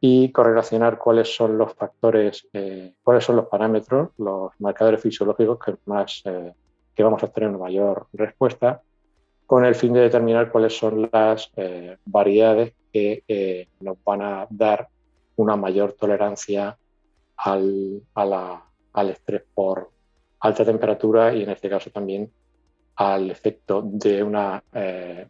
[0.01, 5.77] y correlacionar cuáles son los factores, eh, cuáles son los parámetros, los marcadores fisiológicos que,
[5.87, 6.53] más, eh,
[6.95, 8.83] que vamos a tener una mayor respuesta,
[9.47, 14.89] con el fin de determinar cuáles son las eh, variedades que nos van a dar
[15.37, 16.79] una mayor tolerancia
[17.37, 19.91] al, al estrés por
[20.41, 22.31] alta temperatura y en este caso también
[22.95, 24.63] al efecto de una,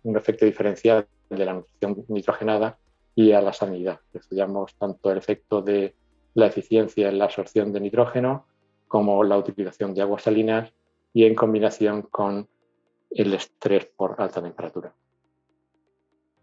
[0.03, 2.77] un efecto diferencial de la nutrición nitrogenada
[3.15, 4.01] y a la sanidad.
[4.13, 5.95] Estudiamos tanto el efecto de
[6.35, 8.47] la eficiencia en la absorción de nitrógeno
[8.89, 10.73] como la utilización de aguas salinas
[11.13, 12.49] y en combinación con
[13.15, 14.93] el estrés por alta temperatura.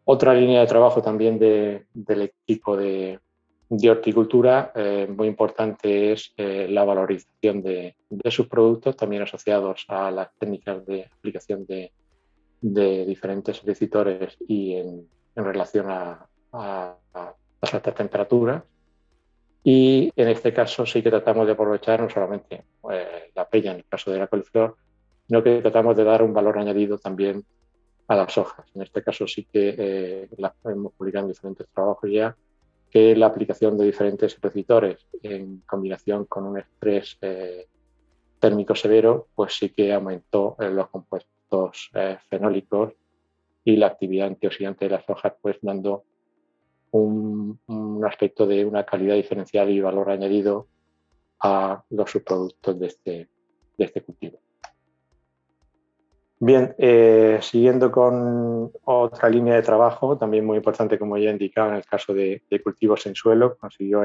[0.06, 3.20] Otra línea de trabajo también del equipo de,
[3.90, 10.12] horticultura eh, muy importante es eh, la valorización de, de, sus productos, también asociados a
[10.12, 11.92] las técnicas de aplicación de,
[12.62, 18.64] de diferentes solicitores y en, relación a, las altas temperaturas.
[19.64, 23.78] Y en este caso sí que tratamos de aprovechar no solamente eh, la peña en
[23.78, 24.76] el caso de la coliflor,
[25.32, 27.46] sino que tratamos de dar un valor añadido también
[28.10, 28.66] a las hojas.
[28.76, 30.30] En este caso sí que eh,
[30.66, 32.36] hemos publicado en diferentes trabajos ya
[32.90, 37.66] que la aplicación de diferentes recitores en combinación con un estrés eh,
[38.42, 42.92] térmico severo, pues sí que aumentó los compuestos eh, fenólicos
[43.64, 46.04] y la actividad antioxidante de las hojas, pues dando
[46.92, 47.58] un,
[48.06, 50.68] aspecto de una calidad diferencial y valor añadido
[51.40, 53.30] a los subproductos de este,
[53.78, 54.42] de este cultivo.
[56.44, 61.70] Bien, eh, siguiendo con otra línea de trabajo, también muy importante, como ya he indicado
[61.70, 64.02] en el caso de, cultivos en suelo, consiguió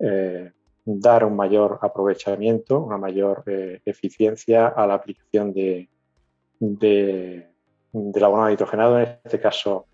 [0.00, 0.52] eh,
[0.84, 5.88] dar un mayor aprovechamiento, una mayor eficiencia a la aplicación de,
[6.58, 7.46] de,
[7.92, 8.98] del abono nitrogenado.
[8.98, 9.86] En este caso,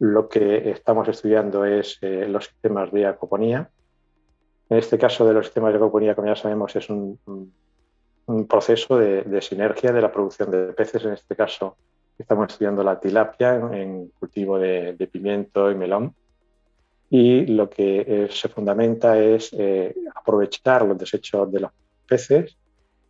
[0.00, 3.70] lo que estamos estudiando es eh, los sistemas de acoponía.
[4.68, 7.18] En este caso de los sistemas de acoponía, como ya sabemos, es un
[8.46, 11.04] proceso de, sinergia de la producción de peces.
[11.04, 11.76] En este caso,
[12.18, 16.14] estamos estudiando la tilapia en, cultivo de, pimiento y melón.
[17.10, 21.70] Y lo que eh, se fundamenta es eh, aprovechar los desechos de los
[22.06, 22.56] peces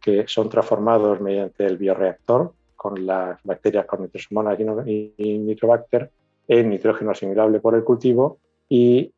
[0.00, 4.56] que son transformados mediante el bioreactor con las bacterias con nitrosomonas
[4.86, 6.12] y nitrobacter
[6.46, 8.38] en nitrógeno asimilable por el cultivo
[8.68, 9.12] y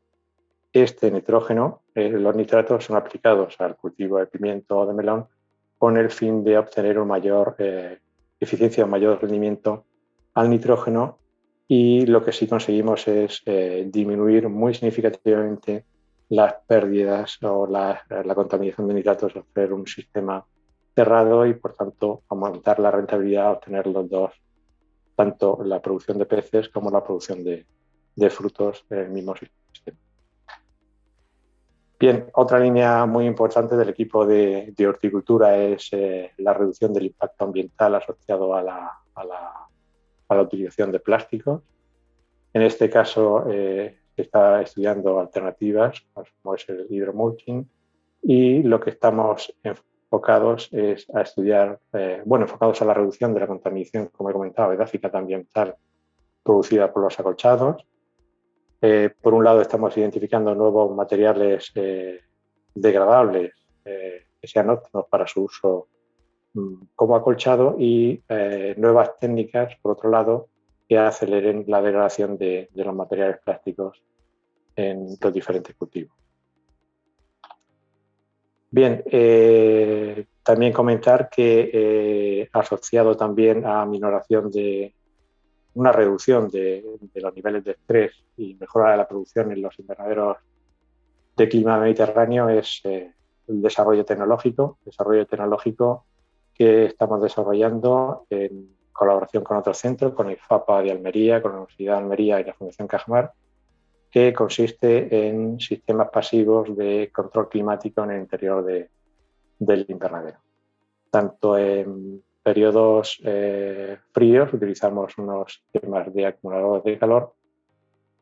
[0.72, 5.26] este nitrógeno, eh, los nitratos son aplicados al cultivo de pimiento o de melón
[5.81, 8.01] con el fin de obtener una mayor eh,
[8.39, 9.87] eficiencia, un mayor rendimiento
[10.35, 11.16] al nitrógeno
[11.66, 15.87] y lo que sí conseguimos es eh, disminuir muy significativamente
[16.28, 18.05] las pérdidas o la,
[18.35, 20.45] contaminación de nitratos al hacer un sistema
[20.95, 24.33] cerrado y por tanto aumentar la rentabilidad, obtener los dos,
[25.16, 27.64] tanto la producción de peces como la producción de,
[28.16, 29.97] de frutos en el mismo sistema.
[32.01, 37.44] Bien, otra línea muy importante del equipo de, horticultura es eh, la reducción del impacto
[37.44, 41.61] ambiental asociado a la, utilización de plásticos.
[42.55, 46.03] En este caso, eh, se está estudiando alternativas,
[46.42, 47.68] como es el hidromulching,
[48.22, 53.40] y lo que estamos enfocados es a estudiar, eh, bueno, enfocados a la reducción de
[53.40, 55.76] la contaminación, como he comentado, edáfica ambiental
[56.42, 57.84] producida por los acolchados,
[58.83, 62.20] eh, por un lado, estamos identificando nuevos materiales eh,
[62.74, 63.53] degradables
[63.85, 65.89] eh, que sean óptimos para su uso
[66.55, 68.22] mm, como acolchado y
[68.76, 70.49] nuevas técnicas, por otro lado,
[70.89, 74.03] que aceleren la degradación de, los materiales plásticos
[74.74, 76.16] en los diferentes cultivos.
[78.72, 79.05] Bien,
[80.43, 84.95] también comentar que asociado también a minoración de,
[85.75, 90.39] una reducción de, los niveles de estrés y mejora de la producción en los invernaderos
[91.37, 93.12] de clima mediterráneo es eh,
[93.49, 96.05] el desarrollo tecnológico, desarrollo tecnológico
[96.55, 101.59] que estamos desarrollando en colaboración con otros centros, con el FAPA de Almería, con la
[101.59, 103.33] Universidad de Almería y la Fundación Cajmar,
[104.11, 108.62] que consiste en sistemas pasivos de control climático en el interior
[109.59, 110.39] del invernadero,
[111.11, 117.32] tanto en periodos eh, fríos utilizamos unos sistemas de acumuladores de calor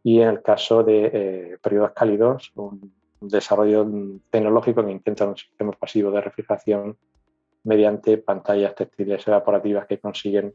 [0.04, 3.84] y en el caso de eh, periodos cálidos un, desarrollo
[4.30, 6.96] tecnológico que intenta un sistema pasivo de refrigeración
[7.64, 10.54] mediante pantallas textiles evaporativas que consiguen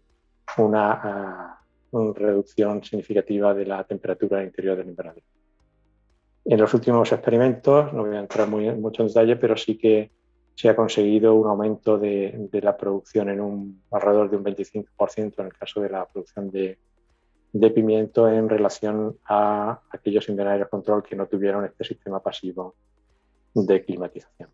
[0.57, 1.59] una, ah,
[2.15, 5.25] reducción significativa de la temperatura interior del invernadero.
[6.45, 10.11] En los últimos experimentos, no voy a entrar muy, mucho en detalle, pero sí que
[10.55, 15.45] se ha conseguido un aumento de, la producción en un alrededor de un 25% en
[15.45, 16.77] el caso de la producción de,
[17.71, 22.75] pimiento en relación a aquellos invernaderios control que no tuvieron este sistema pasivo
[23.53, 24.49] de climatización.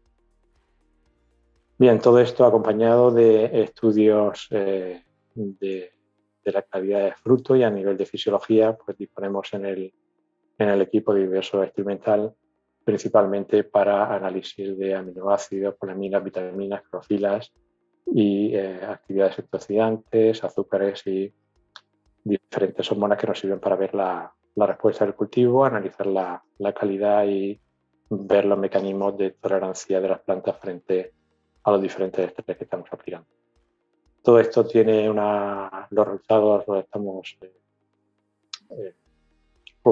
[1.77, 5.01] Bien, todo esto acompañado de estudios eh,
[5.33, 5.91] de,
[6.43, 9.93] la calidad de fruto y a nivel de fisiología, pues disponemos en el,
[10.57, 12.33] en el equipo de diverso experimental
[12.83, 17.51] principalmente para análisis de aminoácidos, polaminas, vitaminas, clorofilas
[18.05, 21.31] y eh, actividades antioxidantes, azúcares y
[22.23, 27.59] diferentes hormonas que nos sirven para ver la, respuesta del cultivo, analizar la, calidad y
[28.09, 31.13] ver los mecanismos de tolerancia de las plantas frente
[31.63, 33.27] a los diferentes estrés que estamos aplicando.
[34.21, 37.53] Todo esto tiene una, los resultados los estamos eh,
[38.71, 38.93] eh,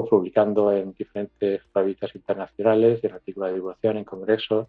[0.06, 4.68] publicando en diferentes revistas internacionales, en artículos de divulgación, en congresos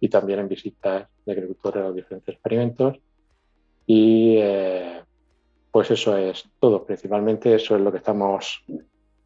[0.00, 2.98] y también en visitas de agricultores a los diferentes experimentos.
[3.86, 5.02] Y eh,
[5.70, 8.64] pues eso es todo, principalmente eso es lo que estamos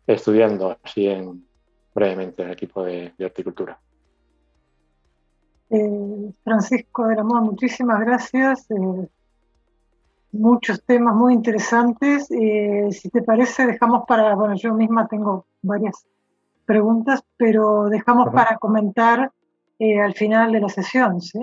[0.07, 1.45] estudiando así en,
[1.95, 3.79] brevemente en el equipo de, horticultura.
[5.71, 8.71] Eh, Francisco de la Moda, muchísimas gracias.
[8.71, 9.09] Eh,
[10.33, 12.31] muchos temas muy interesantes.
[12.31, 16.07] Eh, si te parece, dejamos para, bueno, yo misma tengo varias
[16.65, 19.33] preguntas, pero dejamos para comentar
[19.79, 21.41] eh, al final de la sesión, ¿sí?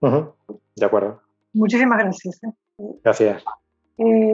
[0.00, 1.20] De acuerdo.
[1.52, 2.42] Muchísimas gracias.
[2.42, 2.52] ¿eh?
[3.04, 3.44] Gracias.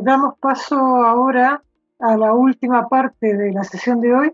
[0.02, 1.62] damos paso ahora
[1.98, 4.32] a la última parte de la sesión de hoy,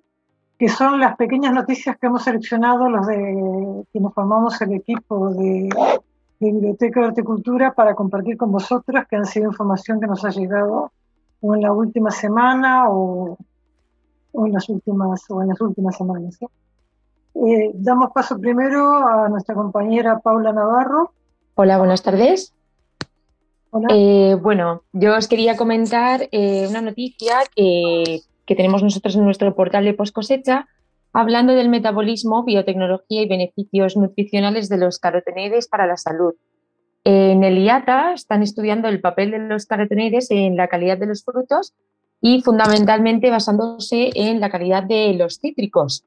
[0.59, 5.69] que son las pequeñas noticias que hemos seleccionado los de quienes formamos el equipo de
[6.53, 10.93] Biblioteca de Horticultura para compartir con vosotras, que han sido información que nos ha llegado
[11.41, 13.37] o en la última semana o,
[14.33, 16.39] en, las últimas, o en las últimas semanas.
[17.35, 21.13] Eh, damos paso primero a nuestra compañera Paula Navarro.
[21.55, 22.55] Hola, buenas tardes.
[23.91, 29.55] Eh, bueno, yo os quería comentar eh, una noticia que, que, tenemos nosotros en nuestro
[29.55, 30.69] portal de post cosecha
[31.15, 36.35] hablando del metabolismo, biotecnología y beneficios nutricionales de los carotenoides para la salud.
[37.05, 41.23] En el IATA están estudiando el papel de los carotenoides en la calidad de los
[41.23, 41.73] frutos
[42.21, 46.05] y fundamentalmente basándose en la calidad de los cítricos.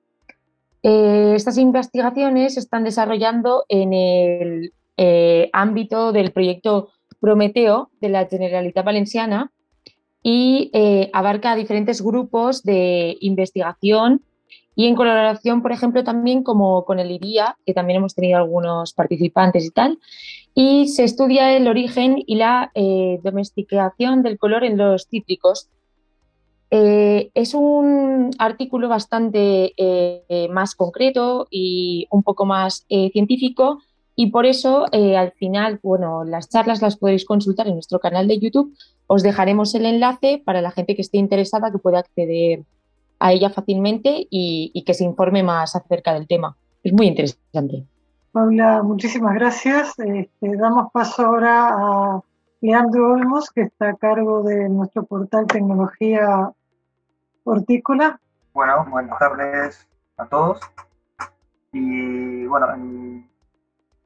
[0.83, 6.89] Eh, estas investigaciones se están desarrollando en el eh, ámbito del proyecto
[7.19, 9.51] Prometeo de la Generalitat Valenciana
[10.21, 14.21] y eh, abarca diferentes grupos de investigación
[14.77, 18.93] y en colaboración, por ejemplo, también como con el IRIA, que también hemos tenido algunos
[18.93, 19.97] participantes y tal,
[20.53, 25.69] y se estudia el origen y la eh, domesticación del color en los cítricos.
[26.69, 33.79] Eh, es un artículo bastante eh, más concreto y un poco más científico
[34.15, 38.37] y por eso al final, bueno, las charlas las podéis consultar en nuestro canal de
[38.37, 38.77] YouTube.
[39.07, 42.63] Os dejaremos el enlace para la gente que esté interesada que pueda acceder
[43.19, 46.55] a ella fácilmente y, que se informe más acerca del tema.
[46.83, 47.85] Es muy interesante.
[48.31, 49.97] Paula, muchísimas gracias.
[49.99, 52.21] Este, damos paso ahora a
[52.61, 56.51] Leandro Olmos, que está a cargo de nuestro portal Tecnología
[57.43, 58.19] Hortícola.
[58.53, 59.87] Bueno, buenas tardes
[60.17, 60.59] a todos.
[61.71, 63.29] Y bueno, en,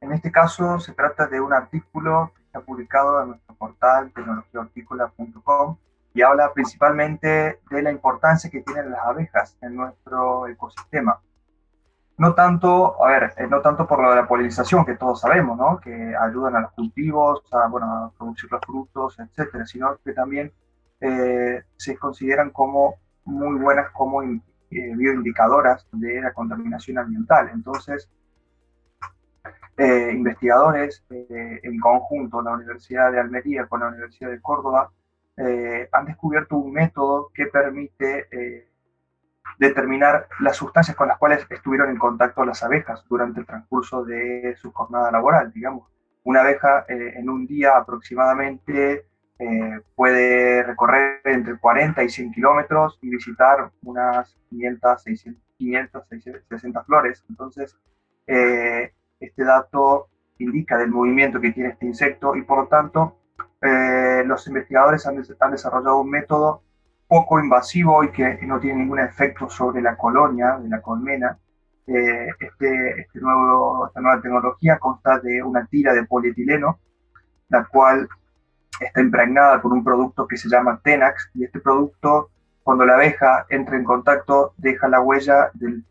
[0.01, 5.77] en este caso se trata de un artículo que está publicado en nuestro portal tecnologiahortícola.com
[6.13, 11.19] y habla principalmente de la importancia que tienen las abejas en nuestro ecosistema.
[12.17, 15.57] No tanto, a ver, eh, no tanto por lo de la polinización, que todos sabemos,
[15.57, 15.79] ¿no?
[15.79, 20.51] Que ayudan a los cultivos, a, bueno, a producir los frutos, etcétera, sino que también
[20.99, 22.95] eh, se consideran como
[23.25, 24.39] muy buenas como eh,
[24.69, 27.49] bioindicadoras de la contaminación ambiental.
[27.53, 28.09] Entonces,
[29.79, 34.91] investigadores en conjunto, la Universidad de Almería con la Universidad de Córdoba,
[35.43, 38.67] eh, han descubierto un método que permite eh,
[39.57, 44.55] determinar las sustancias con las cuales estuvieron en contacto las abejas durante el transcurso de
[44.57, 45.51] su jornada laboral.
[45.51, 45.89] Digamos,
[46.23, 49.05] una abeja eh, en un día aproximadamente
[49.95, 56.07] puede recorrer entre 40 y 100 kilómetros y visitar unas 500, 600, 500,
[56.47, 57.25] 600, flores.
[57.27, 57.75] Entonces,
[58.27, 63.20] este dato indica del movimiento que tiene este insecto y por lo tanto
[63.61, 65.21] eh, los investigadores han,
[65.51, 66.63] desarrollado un método
[67.07, 71.37] poco invasivo y que no tiene ningún efecto sobre la colonia de la colmena.
[71.87, 76.79] Eh, este, este, esta nueva tecnología consta de una tira de polietileno,
[77.49, 78.07] la cual
[78.79, 82.29] está impregnada con un producto que se llama Tenax, y este producto,
[82.63, 85.83] cuando la abeja entra en contacto, deja la huella del,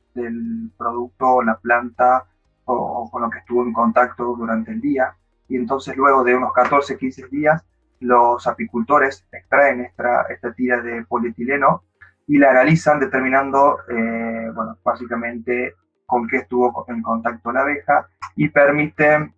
[0.76, 2.24] producto, la planta
[2.64, 5.14] o, con lo que estuvo en contacto durante el día
[5.50, 7.62] y entonces luego de unos 14, 15 días
[7.98, 10.26] los apicultores extraen esta,
[10.56, 11.84] tira de polietileno
[12.26, 15.74] y la analizan determinando, eh, bueno, básicamente
[16.06, 19.34] con qué estuvo en contacto la abeja y permiten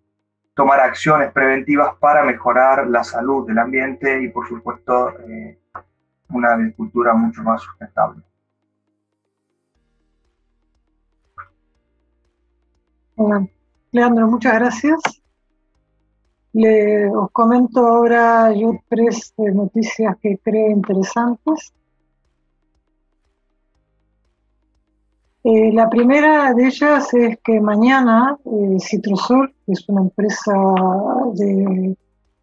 [0.54, 5.58] tomar acciones preventivas para mejorar la salud del ambiente y, por supuesto, eh,
[6.28, 8.22] una agricultura mucho más sustentable.
[13.92, 15.21] Leandro, muchas gracias.
[16.54, 21.72] Le, os comento ahora yo tres eh, noticias que creo interesantes.
[25.44, 30.52] Eh, la primera de ellas es que mañana eh, Citrusol, que es una empresa
[31.34, 31.96] de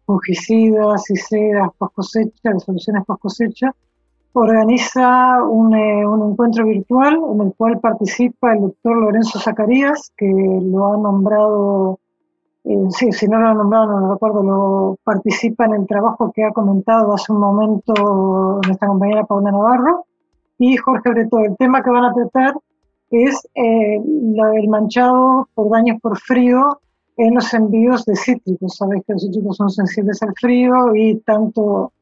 [0.04, 3.74] fungicidas y sedas post cosecha, de soluciones post cosecha,
[4.32, 10.92] organiza un, un, encuentro virtual en el cual participa el doctor Lorenzo Zacarías, que lo
[10.92, 12.09] ha nombrado eh,
[12.90, 17.14] sí, si no lo nombrado, no recuerdo, lo participa en el trabajo que ha comentado
[17.14, 20.06] hace un momento nuestra compañera Paula Navarro
[20.58, 21.38] y Jorge Breto.
[21.38, 22.54] El tema que van a tratar
[23.10, 26.80] es eh, el manchado por daños por frío
[27.16, 28.76] en los envíos de cítricos.
[28.76, 31.92] Sabéis que los cítricos son sensibles al frío y tanto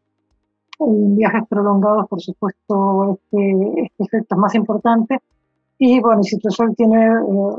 [0.80, 5.18] en viajes prolongados, por supuesto, este, este efecto es más importante.
[5.78, 7.52] Y bueno, Citrosol tiene eh,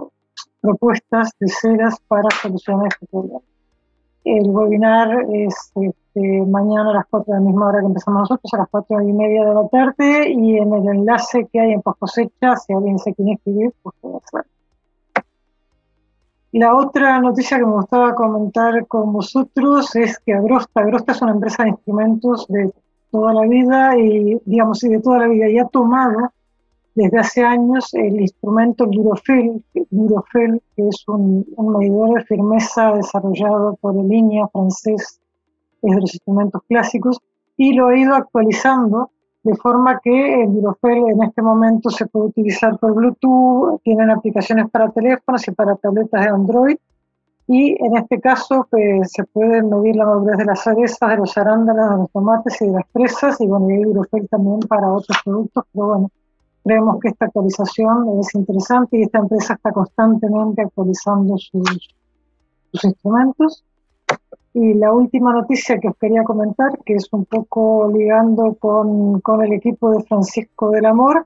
[0.62, 3.40] propuestas de ceras para solucionar este problema.
[4.26, 8.54] El webinar es este, mañana a las 4 de la misma hora que empezamos nosotros,
[8.54, 11.82] a las 4 y media de la tarde, y en el enlace que hay en
[11.82, 14.52] post cosecha, si alguien se quiere escribir, pues puede hacerlo.
[16.52, 21.32] La otra noticia que me gustaba comentar con vosotros es que Agrosta, Agrosta es una
[21.32, 22.74] empresa de instrumentos de
[23.12, 26.32] toda la vida y, digamos, y de toda la vida, y ha tomado
[27.00, 33.96] desde hace años el instrumento Durofil, Durofil que es un, medidor de firmeza desarrollado por
[33.96, 35.22] el línea francés,
[35.82, 37.18] es de los instrumentos clásicos,
[37.56, 39.12] y lo ha ido actualizando
[39.44, 44.70] de forma que el Durofil en este momento se puede utilizar por Bluetooth, tienen aplicaciones
[44.70, 46.78] para teléfonos y para tabletas de Android,
[47.48, 51.38] y en este caso pues, se puede medir la madurez de las cerezas, de los
[51.38, 54.92] arándanos, de los tomates y de las fresas, y bueno, y hay Durofil también para
[54.92, 56.12] otros productos, pero bueno,
[56.70, 61.96] Creemos que esta actualización es interesante y esta empresa está constantemente actualizando sus,
[62.72, 63.66] sus instrumentos.
[64.54, 69.44] Y la última noticia que os quería comentar, que es un poco ligando con, con
[69.44, 71.26] el equipo de Francisco del Amor,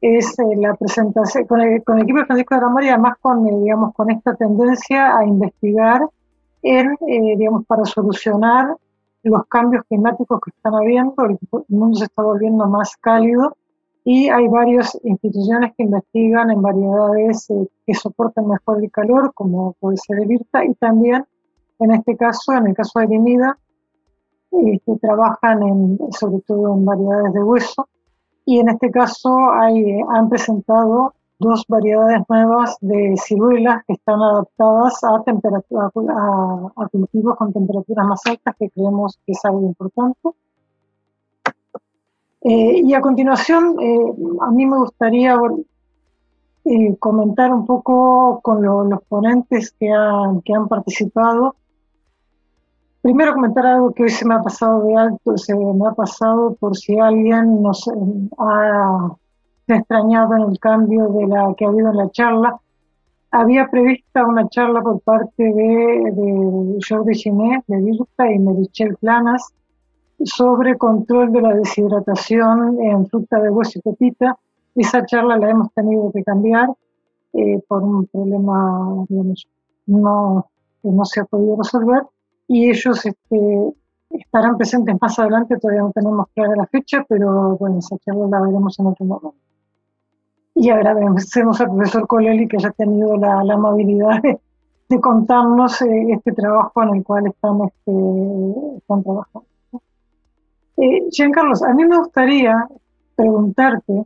[0.00, 3.14] es eh, la presentación, con el, con el, equipo de Francisco del Amor y además
[3.20, 6.08] con, eh, digamos, con esta tendencia a investigar
[6.62, 8.76] en, eh, digamos, para solucionar
[9.24, 11.38] los cambios climáticos que están habiendo, el
[11.70, 13.56] mundo se está volviendo más cálido
[14.08, 19.72] y hay varias instituciones que investigan en variedades eh, que soportan mejor el calor, como
[19.80, 21.24] puede ser el IRTA, y también
[21.80, 23.58] en este caso, en el caso de Limida,
[24.52, 27.88] este, trabajan en, sobre todo en variedades de hueso
[28.44, 35.02] y en este caso hay, han presentado dos variedades nuevas de ciruelas que están adaptadas
[35.02, 35.90] a, temperatura,
[36.76, 40.30] a, cultivos con temperaturas más altas, que creemos que es algo importante.
[42.48, 43.98] Eh, y a continuación, eh,
[44.40, 45.36] a mí me gustaría
[46.64, 51.56] eh, comentar un poco con los ponentes que han, que han participado.
[53.02, 56.54] Primero comentar algo que hoy se me ha pasado de alto, se me ha pasado
[56.54, 57.90] por si alguien nos
[58.38, 59.16] ha
[59.66, 62.60] extrañado en el cambio de la que ha habido en la charla.
[63.32, 69.52] Había prevista una charla por parte de, de Jordi Giné, de Virta y Merichel Planas
[70.24, 74.38] sobre control de la deshidratación en fruta de hueso y pepita.
[74.74, 76.68] Esa charla la hemos tenido que cambiar
[77.32, 79.46] eh, por un problema, digamos,
[79.86, 80.46] no,
[80.82, 82.02] que no se ha podido resolver
[82.48, 83.72] y ellos este,
[84.10, 88.40] estarán presentes más adelante, todavía no tenemos clara la fecha, pero bueno, esa charla la
[88.40, 89.34] veremos en otro momento.
[90.54, 96.82] Y agradecemos al profesor Colelli que haya tenido la, amabilidad de, contarnos eh, este trabajo
[96.82, 99.46] en el cual están, este, están trabajando.
[100.76, 102.68] Eh, Carlos, a mí me gustaría
[103.14, 104.04] preguntarte,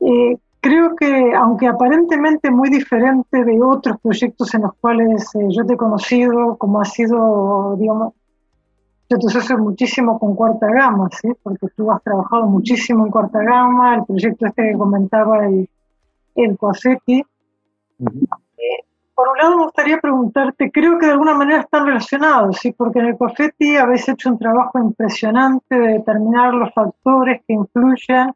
[0.00, 5.64] eh, creo que aunque aparentemente muy diferente de otros proyectos en los cuales eh, yo
[5.64, 8.14] te he conocido, como ha sido, digamos,
[9.08, 11.28] yo te asocio muchísimo con Cuarta Gama, ¿sí?
[11.42, 15.68] porque tú has trabajado muchísimo en Cuarta Gama, el proyecto este que comentaba el,
[16.34, 16.56] el
[19.14, 22.72] por un lado me gustaría preguntarte, creo que de alguna manera están relacionados, ¿sí?
[22.72, 28.32] porque en el Coafetti habéis hecho un trabajo impresionante de determinar los factores que influyen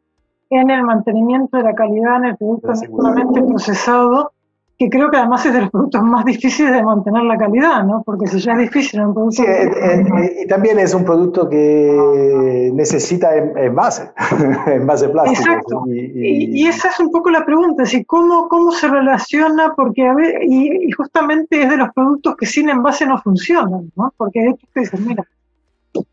[0.49, 4.31] en el mantenimiento de la calidad en el producto seguramente procesado
[4.79, 8.01] que creo que además es de los productos más difíciles de mantener la calidad, ¿no?
[8.01, 9.43] Porque si ya es difícil un producto...
[9.43, 14.09] Sí, eh, eh, eh, y también es un producto que necesita envase,
[14.67, 15.41] envase plástico.
[15.41, 15.83] Exacto.
[15.89, 19.73] Y, esa es un poco la pregunta, si ¿cómo, cómo se relaciona?
[19.75, 24.13] Porque a ver, y, justamente es de los productos que sin envase no funcionan, ¿no?
[24.15, 25.25] Porque de hecho dicen, mira...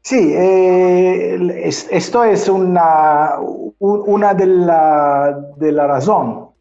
[0.02, 3.34] Sí, esto es una,
[3.78, 6.55] una de la, de la razón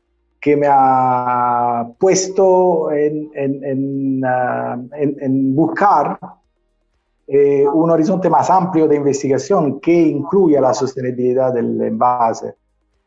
[0.46, 4.78] que me ha puesto en, en, ah,
[5.56, 6.20] buscar
[7.26, 12.54] eh, un horizonte más amplio de investigación que incluya la sostenibilidad del envase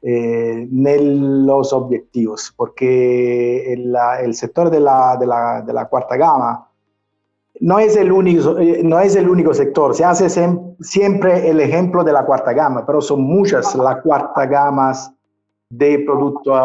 [0.02, 6.16] eh, en los objetivos, porque el, el sector de la, de, la, de la, cuarta
[6.16, 6.68] gama
[7.60, 10.28] no es, el único, eh, no es el único sector, se hace
[10.80, 15.14] siempre el ejemplo de la cuarta gama, pero son muchas las cuarta gamas
[15.70, 16.56] de productos,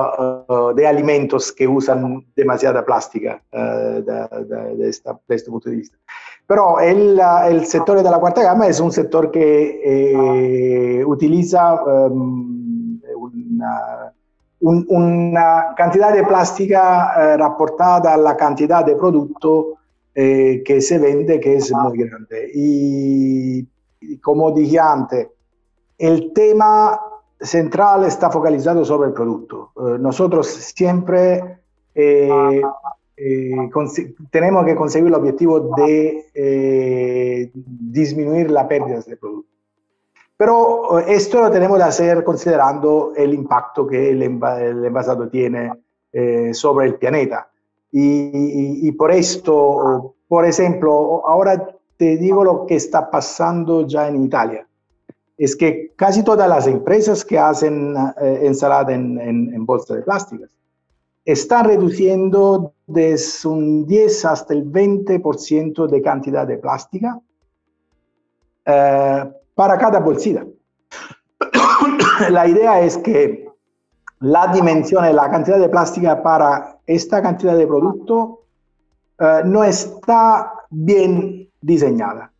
[0.48, 5.76] uh, de alimentos que usan demasiada plástica uh, de, de, esta, de, este punto de
[5.76, 5.98] vista.
[6.48, 9.82] Pero el, el, sector de la cuarta gama es un sector que
[11.00, 14.14] eh, utiliza um, una,
[14.62, 19.78] un, una, cantidad de plástica uh, reportada a la cantidad de producto
[20.16, 22.52] eh, que se vende, que es muy grande.
[22.54, 23.68] Y
[24.22, 25.28] como dije antes,
[25.98, 27.00] el tema
[27.44, 29.72] central está focalizado sobre el producto.
[29.76, 31.60] Eh, nosotros siempre
[31.94, 32.62] eh,
[33.18, 33.70] eh,
[34.32, 39.50] tenemos que conseguir el objetivo de disminuir las pérdidas de producto.
[40.36, 45.72] Pero esto lo tenemos que hacer considerando el impacto que el, envasado tiene
[46.54, 47.50] sobre el planeta.
[47.92, 54.24] Y, y, por esto, por ejemplo, ahora te digo lo que está pasando ya en
[54.24, 54.68] Italia
[55.38, 60.52] es que casi todas las empresas que hacen eh, ensalada en, en, bolsas de plásticas
[61.26, 67.20] están reduciendo desde un 10 hasta el 20% de cantidad de plástica
[68.66, 70.46] eh, para cada bolsita.
[72.30, 73.48] la idea es que
[74.20, 78.44] la dimensión la cantidad de plástica para esta cantidad de producto
[79.20, 82.33] eh, no está bien diseñada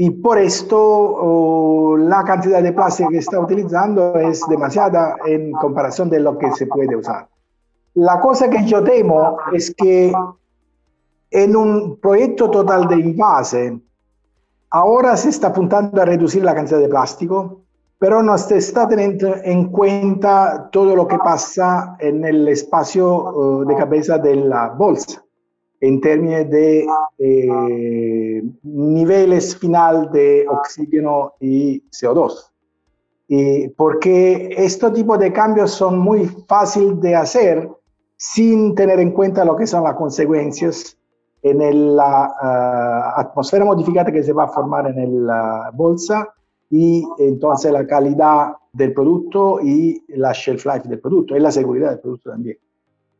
[0.00, 6.08] y por esto oh, la cantidad de plástico que está utilizando es demasiada en comparación
[6.08, 7.28] de lo que se puede usar.
[7.94, 10.12] La cosa que yo temo es que
[11.32, 13.76] en un proyecto total de envase,
[14.70, 17.62] ahora se está apuntando a reducir la cantidad de plástico,
[17.98, 23.64] pero no se está teniendo en cuenta todo lo que pasa en el espacio oh,
[23.64, 25.24] de cabeza de la bolsa
[25.80, 26.86] en términos de
[27.18, 32.50] eh, niveles final de oxígeno y CO2.
[33.28, 37.68] Y porque este tipo de cambios son muy fáciles de hacer
[38.16, 40.96] sin tener en cuenta lo que son las consecuencias
[41.42, 46.34] en la ah, atmósfera modificada que se va a formar en la bolsa
[46.70, 51.90] y entonces la calidad del producto y la shelf life del producto y la seguridad
[51.90, 52.58] del producto también.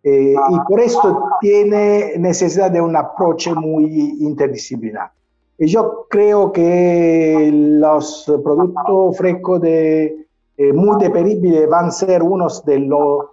[0.03, 5.11] Eh, y por esto tiene necesidad de un approach muy interdisciplinar.
[5.59, 10.27] Y yo creo que los productos frescos de
[10.57, 13.25] eh, muy deperibles van a ser unos de los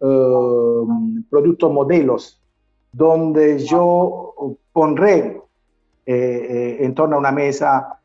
[0.00, 2.40] eh, productos modelos
[2.92, 5.40] donde yo pondré
[6.06, 7.98] en torno a una mesa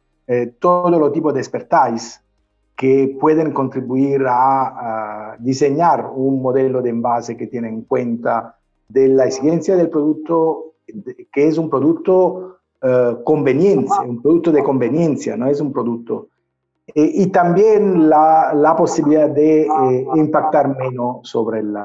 [0.58, 2.22] todos los tipos de expertise
[2.80, 8.56] que pueden contribuir a, diseñar un modelo de envase que tiene en cuenta
[8.88, 10.76] de la exigencia del producto,
[11.30, 16.30] que es un producto uh, conveniencia, un producto de conveniencia, no es un producto.
[16.88, 21.76] Eh, y también la, la posibilidad de eh, impactar menos sobre el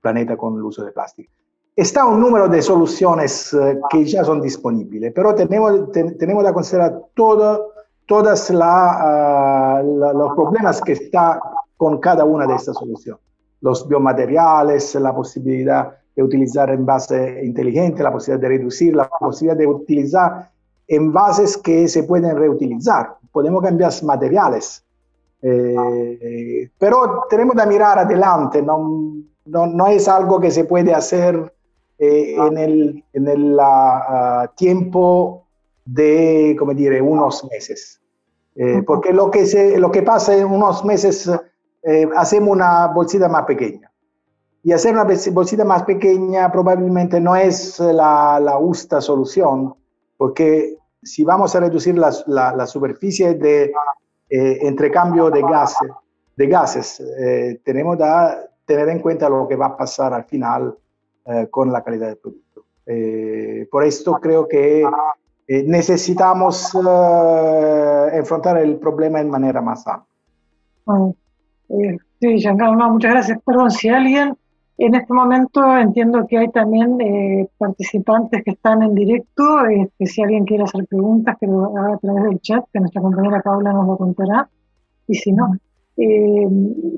[0.00, 1.32] planeta con el uso de plástico.
[1.76, 3.56] Está un número de soluciones
[3.88, 7.70] que ya son disponibles, pero tenemos, ten, tenemos que considerar todo
[8.10, 11.40] todos ah, los problemas que está
[11.76, 13.22] con cada una de estas soluciones.
[13.60, 19.66] Los biomateriales, la posibilidad de utilizar envases inteligentes, la posibilidad de reducir, la posibilidad de
[19.68, 20.50] utilizar
[20.88, 23.16] envases que se pueden reutilizar.
[23.30, 24.84] Podemos cambiar materiales,
[25.40, 31.54] eh, pero tenemos que mirar adelante, no, no, no, es algo que se puede hacer
[31.96, 35.46] eh, en el, en el uh, tiempo
[35.84, 37.99] de, como dire, unos meses.
[38.62, 41.30] Eh, porque lo que, se, lo que pasa en unos meses
[41.82, 43.90] eh, hacemos una bolsita más pequeña.
[44.62, 49.74] Y hacer una bolsita más pequeña probablemente no es la, la justa solución,
[50.18, 53.72] porque si vamos a reducir la, la, la superficie de
[54.28, 55.88] eh, entrecambio de gases,
[56.36, 58.04] de gases eh, tenemos que
[58.66, 60.76] tener en cuenta lo que va a pasar al final
[61.24, 62.64] eh, con la calidad del producto.
[62.84, 64.86] Eh, por esto creo que
[65.48, 66.72] necesitamos
[68.12, 70.06] enfrentar el problema de manera más amplia.
[70.84, 71.14] Bueno,
[71.68, 73.38] eh, sí, Giancarlo, no, muchas gracias.
[73.44, 74.36] Perdón, si alguien
[74.78, 80.22] en este momento entiendo que hay también eh, participantes que están en directo, este, si
[80.22, 83.74] alguien quiere hacer preguntas, que lo haga a través del chat, que nuestra compañera Paula
[83.74, 84.48] nos lo contará,
[85.06, 85.52] y si no,
[85.98, 86.48] eh,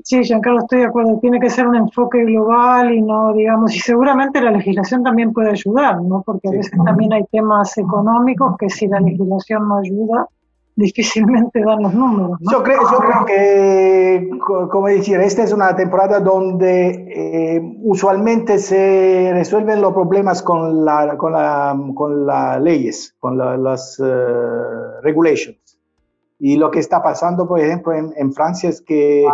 [0.01, 3.79] sí, Giancarlo, estoy de acuerdo, tiene que ser un enfoque global y no, digamos, y
[3.79, 6.23] seguramente la legislación también puede ayudar, ¿no?
[6.25, 10.29] Porque a veces también hay temas económicos que si la legislación no ayuda,
[10.75, 12.37] difícilmente dan los números.
[12.39, 12.51] ¿no?
[12.51, 14.29] Yo, creo, yo creo que,
[14.71, 21.15] como decir, esta es una temporada donde eh, usualmente se resuelven los problemas con, la,
[21.17, 25.79] con, la, con las leyes, con la, las uh, regulations.
[26.39, 29.25] Y lo que está pasando, por ejemplo, en, en Francia es que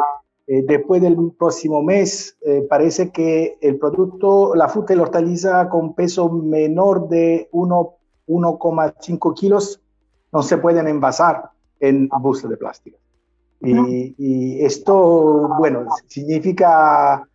[0.51, 5.69] eh, después del próximo mes eh, parece que el producto, la fruta y la hortaliza
[5.69, 9.79] con peso menor de 1,5 kilos
[10.31, 11.49] no se pueden envasar
[11.79, 12.97] en bolsas de plástico.
[13.61, 17.27] Y, y, esto, bueno, significa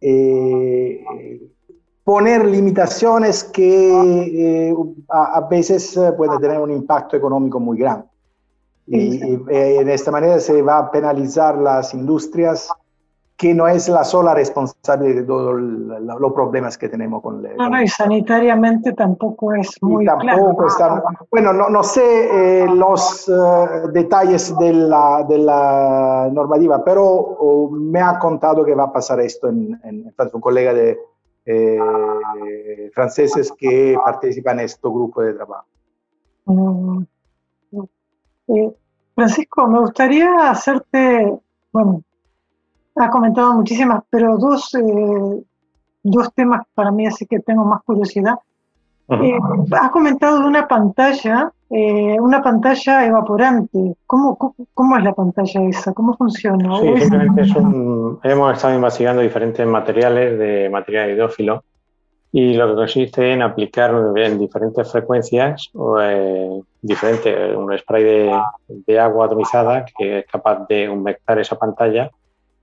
[0.00, 1.04] eh,
[2.02, 4.74] poner limitaciones que eh,
[5.08, 8.06] a, a, veces pueden tener un impacto económico muy grande.
[8.86, 12.68] Y, y, eh, de esta manera se va a penalizar las industrias,
[13.40, 17.54] que no es la sola responsable de todos los problemas que tenemos con la...
[17.54, 20.96] No, no, y sanitariamente tampoco es muy y tampoco claro.
[20.96, 27.70] Está, bueno, no, no sé eh, los uh, detalles de la, de la, normativa, pero
[27.72, 30.98] me ha contado que va a pasar esto en, en, un colega de
[31.46, 35.66] eh, franceses que participa en este grupo de trabajo.
[36.44, 37.04] Mm.
[38.48, 38.70] Eh,
[39.14, 41.40] Francisco, me gustaría hacerte,
[41.72, 42.02] bueno,
[42.96, 45.42] has comentado muchísimas, pero dos, eh,
[46.02, 48.34] dos temas para mí, así que tengo más curiosidad.
[49.08, 49.38] Eh,
[49.72, 53.96] has comentado de una pantalla, eh, una pantalla evaporante.
[54.06, 55.92] ¿Cómo, ¿Cómo, cómo, es la pantalla esa?
[55.92, 56.78] ¿Cómo funciona?
[56.78, 61.64] Sí, simplemente es un, hemos estado investigando diferentes materiales de material hidrófilo
[62.32, 65.70] y lo que consiste en aplicar en diferentes frecuencias
[66.00, 72.10] eh, diferente, un spray de, de, agua atomizada que es capaz de humectar esa pantalla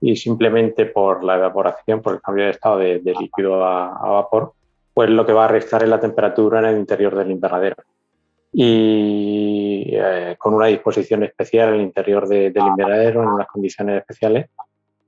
[0.00, 4.52] y simplemente por la evaporación, por el cambio de estado de, líquido a, vapor,
[4.94, 7.76] pues lo que va a restar es la temperatura en el interior del invernadero.
[8.52, 13.98] Y eh, con una disposición especial en el interior de, del invernadero, en unas condiciones
[13.98, 14.48] especiales,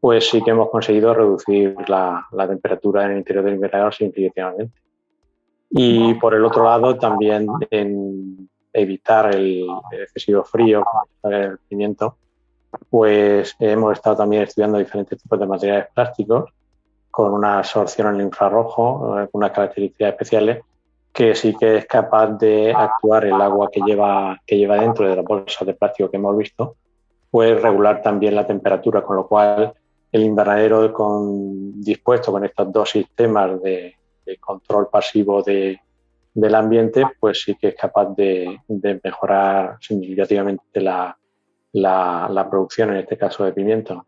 [0.00, 4.80] pues sí que hemos conseguido reducir la, la temperatura en el interior del invernadero significativamente.
[5.70, 10.84] Y por el otro lado, también en evitar el, el excesivo frío,
[11.22, 12.16] el pimiento,
[12.88, 16.50] pues hemos estado también estudiando diferentes tipos de materiales plásticos
[17.10, 20.64] con una absorción en el infrarrojo, con unas características especiales,
[21.12, 25.16] que sí que es capaz de actuar el agua que lleva, que lleva dentro de
[25.16, 26.76] las bolsas de plástico que hemos visto
[27.30, 29.72] puede regular también la temperatura, con lo cual
[30.12, 33.96] el invernadero con, dispuesto con estos dos sistemas de,
[34.38, 35.80] control pasivo de,
[36.34, 38.60] del ambiente, pues sí que es capaz de,
[39.02, 41.16] mejorar significativamente la,
[41.72, 44.06] la, producción, en este caso de pimiento.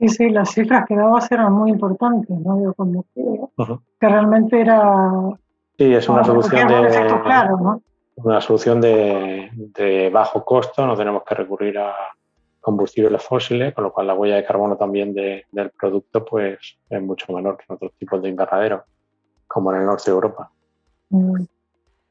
[0.00, 2.74] Sí, sí, las cifras que dabas eran muy importantes, ¿no?
[2.74, 3.22] como que,
[4.00, 5.12] que realmente era...
[5.78, 7.20] Sí, es una solución de...
[7.24, 7.80] Claro,
[8.16, 11.94] Una solución de, de bajo costo, no tenemos que recurrir a,
[12.64, 17.30] combustibles fósiles, con lo cual la huella de carbono también del producto pues, es mucho
[17.34, 18.84] menor que en otros tipos de invernaderos,
[19.46, 20.50] como en el norte de Europa.
[21.10, 21.42] Mm.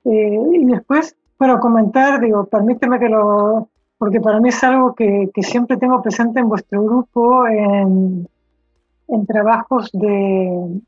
[0.05, 3.67] Eh, y después, para comentar, digo, permíteme que lo,
[4.04, 8.28] porque para mí es algo que, que siempre tengo presente en vuestro grupo, en,
[9.08, 10.82] en trabajos de,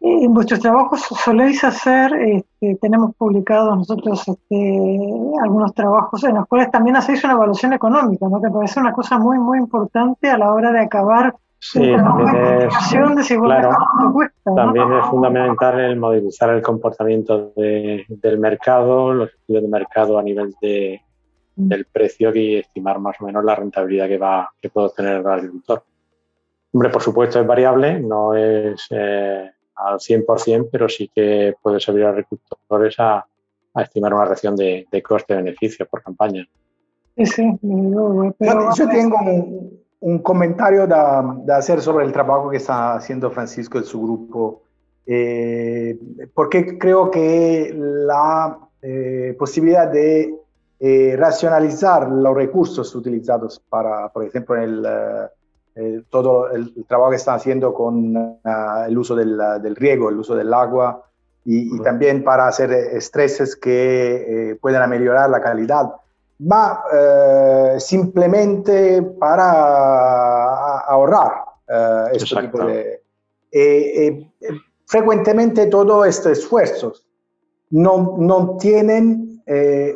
[0.00, 5.00] en vuestros trabajos soléis hacer, este, tenemos publicados nosotros este,
[5.42, 8.42] algunos trabajos en los cuales también hacéis una evaluación económica, ¿no?
[8.42, 11.34] que parece una cosa muy, muy importante a la hora de acabar
[11.66, 12.36] Sí, también
[13.16, 13.70] es, claro,
[14.54, 20.54] también es fundamental el modelizar el comportamiento del mercado, los estudios de mercado a nivel
[20.60, 21.00] de.
[21.56, 25.26] Del precio y estimar más o menos la rentabilidad que va que puede obtener el
[25.26, 25.84] agricultor.
[26.72, 32.04] Hombre, por supuesto es variable, no es eh, al 100%, pero sí que puede servir
[32.04, 33.24] a los agricultores a,
[33.76, 36.46] estimar una relación de, coste-beneficio por campaña.
[37.16, 39.16] Sí, sí, yo, tengo
[40.00, 44.62] un, comentario de, hacer sobre el trabajo que está haciendo Francisco en su grupo,
[45.06, 45.98] eh,
[46.32, 50.34] porque creo que la eh, posibilidad de
[50.80, 54.84] eh, racionalizar los recursos utilizados para, por ejemplo, el
[55.76, 60.16] eh, todo el, trabajo que están haciendo con ah, el uso del, del, riego, el
[60.16, 61.02] uso del agua
[61.44, 65.90] y, también para hacer estreses que eh, puedan mejorar la calidad,
[66.40, 71.42] va eh, simplemente para ahorrar
[72.12, 73.02] este tipo de...
[74.86, 77.04] frecuentemente todos estos esfuerzos
[77.70, 79.33] no, no tienen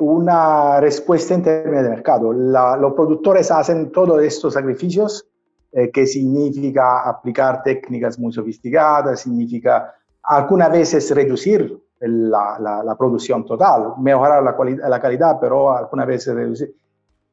[0.00, 2.32] una respuesta en términos de mercado.
[2.32, 5.26] los productores hacen todos estos sacrificios
[5.70, 13.92] eh, que significa aplicar técnicas muy sofisticadas, significa algunas veces reducir la, la, producción total,
[13.98, 14.56] mejorar la,
[14.88, 16.74] la, calidad, pero algunas veces reducir.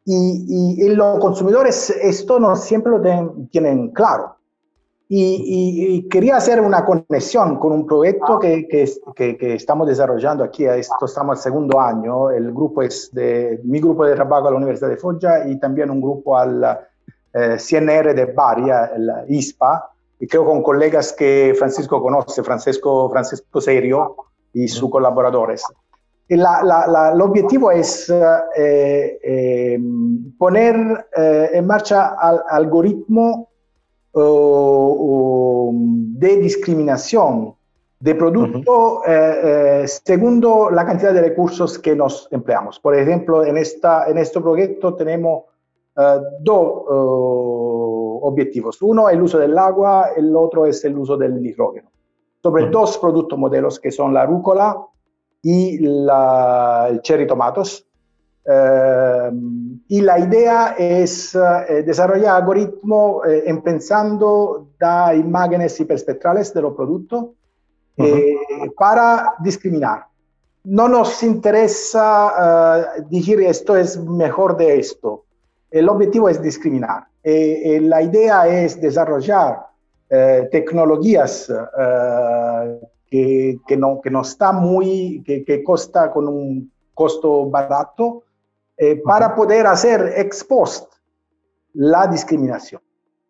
[0.03, 3.01] Y, y, los consumidores esto no siempre lo
[3.49, 4.34] tienen claro.
[5.07, 10.65] Y, y, quería hacer una conexión con un proyecto que, que, que, estamos desarrollando aquí,
[10.65, 11.05] esto.
[11.05, 14.89] Estamos al segundo año, el grupo es de mi grupo de trabajo a la Universidad
[14.89, 16.79] de Foggia y también un grupo al
[17.37, 19.91] eh, CNR de Bari, la ISPA,
[20.21, 24.15] y creo con colegas que Francisco conoce, Francisco, Francisco Serio
[24.53, 25.61] y sus colaboradores.
[26.29, 26.41] El
[27.21, 29.79] objetivo es eh, eh,
[30.39, 33.49] poner en marcha al, algoritmo
[36.19, 37.53] de discriminación
[37.99, 39.01] de producto
[39.85, 40.41] según
[40.71, 42.79] la cantidad de recursos que nos empleamos.
[42.79, 45.43] Por ejemplo, en, esta, en este proyecto tenemos
[45.97, 48.81] eh, dos eh, objetivos.
[48.81, 51.89] Uno es el uso del agua, el otro es el uso del nitrógeno.
[52.43, 54.77] Sobre dos productos modelos que son la rúcula
[55.41, 57.87] y la, el cherry tomatos.
[59.95, 61.37] Eh, y la idea es
[61.85, 63.23] desarrollar algoritmos
[63.63, 67.27] pensando da imágenes hiperspectrales de los productos
[68.77, 70.05] para discriminar.
[70.65, 75.25] No nos interesa decir esto es mejor de esto
[75.75, 77.03] el objetivo es discriminar.
[77.21, 79.67] Eh, eh, la idea es desarrollar
[80.09, 81.51] eh, tecnologías
[83.07, 88.23] que, que, no, que no está muy, que, que costa con un costo barato,
[89.03, 90.91] para poder hacer ex post
[91.73, 92.81] la discriminación.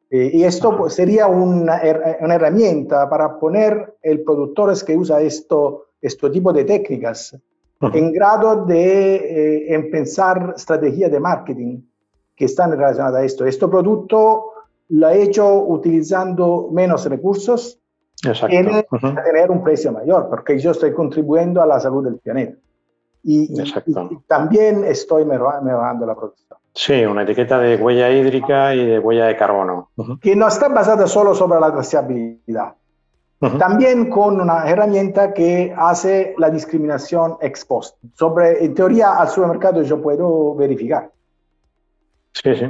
[0.10, 1.82] y esto sería una,
[2.22, 7.38] una, herramienta para poner el productores que usa esto, este tipo de técnicas
[7.82, 11.82] en grado de empezar estrategias de marketing
[12.36, 13.46] que están relacionadas a esto.
[13.46, 14.54] Este producto
[14.90, 17.80] lo he hecho utilizando menos recursos
[18.24, 18.48] Exacto.
[18.48, 18.86] Tiene
[19.24, 22.58] tener un precio mayor, porque yo estoy contribuyendo a la salud del planeta.
[23.28, 23.50] Y,
[24.28, 26.60] también estoy mejorando la producción.
[26.74, 29.90] Sí, una etiqueta de huella hídrica y de huella de carbono.
[30.22, 32.76] Que no está basada solo sobre la trazabilidad.
[33.60, 37.98] También con una herramienta que hace la discriminación ex post.
[38.14, 41.12] Sobre, en teoría, al supermercado yo puedo verificar
[42.34, 42.66] Sí, sí.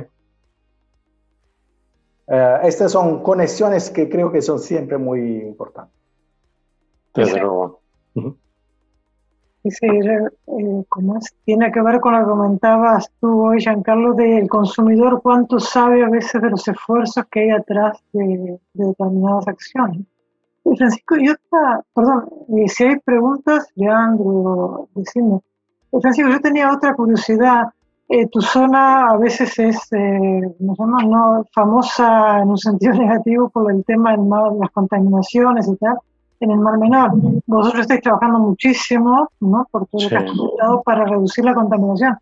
[2.27, 5.95] Eh, estas son conexiones que creo que son siempre muy importantes.
[7.13, 7.81] Desde luego.
[9.65, 10.85] Eh,
[11.43, 16.09] tiene que ver con lo que comentabas tú hoy, Giancarlo, del consumidor, cuánto sabe a
[16.09, 20.05] veces de los esfuerzos que hay atrás de, determinadas acciones.
[20.77, 22.29] Francisco, yo está, perdón,
[22.67, 25.39] si hay preguntas, Leandro, decime.
[25.99, 27.69] Francisco, yo tenía otra curiosidad.
[28.07, 33.83] Eh, tu zona a veces es, eh, no, famosa en un sentido negativo por el
[33.83, 34.23] tema de
[34.59, 35.97] las contaminaciones y tal
[36.45, 37.11] en el Mar Menor.
[37.45, 39.67] Vosotros estáis trabajando muchísimo, ¿no?
[39.69, 42.17] Por todo lo que has comentado para reducir la contaminación.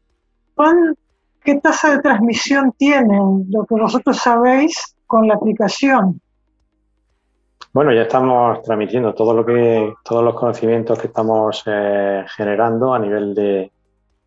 [1.43, 6.21] ¿Qué tasa de transmisión tienen lo que vosotros sabéis con la aplicación?
[7.73, 12.99] Bueno, ya estamos transmitiendo todo lo que, todos los conocimientos que estamos eh, generando a
[12.99, 13.71] nivel de,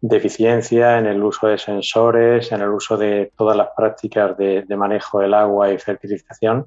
[0.01, 4.62] de, eficiencia en el uso de sensores, en el uso de todas las prácticas de,
[4.62, 6.66] de manejo del agua y fertilización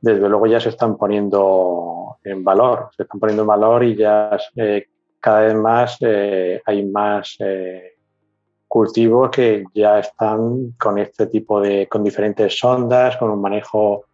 [0.00, 4.36] desde luego ya se están poniendo en valor, se están poniendo en valor y ya
[4.56, 4.86] eh,
[5.18, 7.96] cada vez más eh, hay más eh,
[8.66, 14.04] cultivos que ya están con este tipo de, con diferentes sondas, con un manejo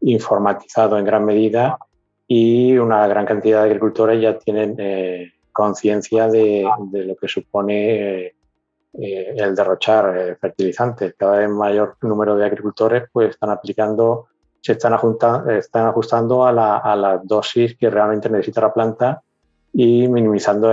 [0.00, 1.78] informatizado en gran medida
[2.26, 4.76] y una gran cantidad de agricultores ya tienen
[5.52, 8.34] conciencia de, de, lo que supone
[8.92, 11.14] el derrochar fertilizantes.
[11.16, 14.26] Cada vez mayor número de agricultores pues están aplicando
[14.66, 14.98] se están,
[15.50, 19.22] están ajustando a la, la, dosis que realmente necesita la planta
[19.72, 20.72] y minimizando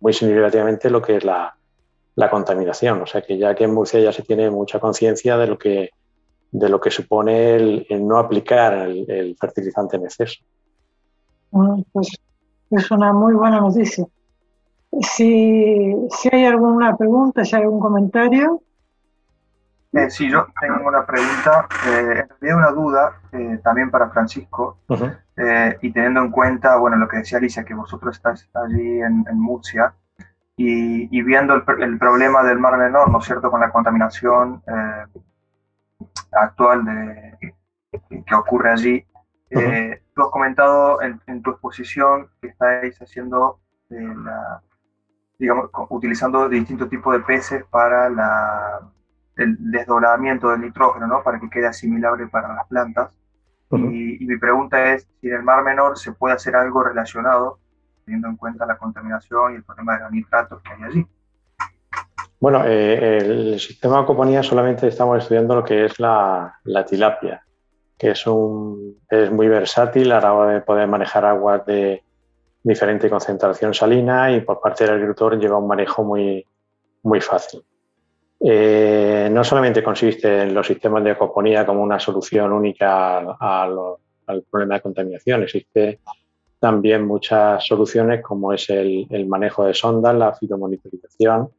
[0.00, 1.56] muy significativamente lo que es la,
[2.30, 3.00] contaminación.
[3.00, 6.90] O sea que ya que en Murcia ya se tiene mucha conciencia de lo que
[6.90, 10.42] supone el, no aplicar el, fertilizante en exceso.
[11.92, 12.08] pues
[12.70, 14.06] es una muy buena noticia.
[15.00, 15.94] Si
[16.30, 18.60] hay alguna pregunta, si hay algún comentario,
[19.94, 24.78] eh, sí, yo tengo una pregunta, eh, en realidad una duda eh, también para Francisco,
[25.36, 29.24] eh, y teniendo en cuenta, bueno, lo que decía Alicia, que vosotros estáis allí en,
[29.34, 29.94] Murcia,
[30.56, 34.62] y, viendo el, problema del Mar Menor, ¿no es cierto?, con la contaminación
[36.30, 37.54] actual de,
[38.24, 39.06] que ocurre allí.
[39.50, 44.62] Tú has comentado en, en, tu exposición que estáis haciendo, la,
[45.38, 48.80] digamos, utilizando distintos tipos de peces para la
[49.36, 51.22] el desdoblamiento del nitrógeno, ¿no?
[51.22, 53.12] Para que quede asimilable para las plantas.
[53.70, 57.58] y, mi pregunta es si en el Mar Menor se puede hacer algo relacionado,
[58.04, 61.06] teniendo en cuenta la contaminación y el problema de los nitratos que hay allí.
[62.38, 67.44] Bueno, eh, el sistema de coponía solamente estamos estudiando lo que es la, la tilapia,
[67.96, 72.02] que es, un, es muy versátil a la hora de poder manejar aguas de
[72.64, 76.46] diferente concentración salina y por parte del agricultor lleva un manejo muy,
[77.02, 77.64] muy fácil.
[78.44, 84.74] Eh, no solamente consiste en los sistemas de acoponía como una solución única al problema
[84.74, 86.00] de contaminación, existe
[86.58, 91.50] también muchas soluciones como es el, manejo de sondas, la fitomonitorización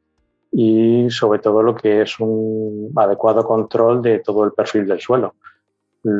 [0.52, 5.36] y sobre todo lo que es un adecuado control de todo el perfil del suelo.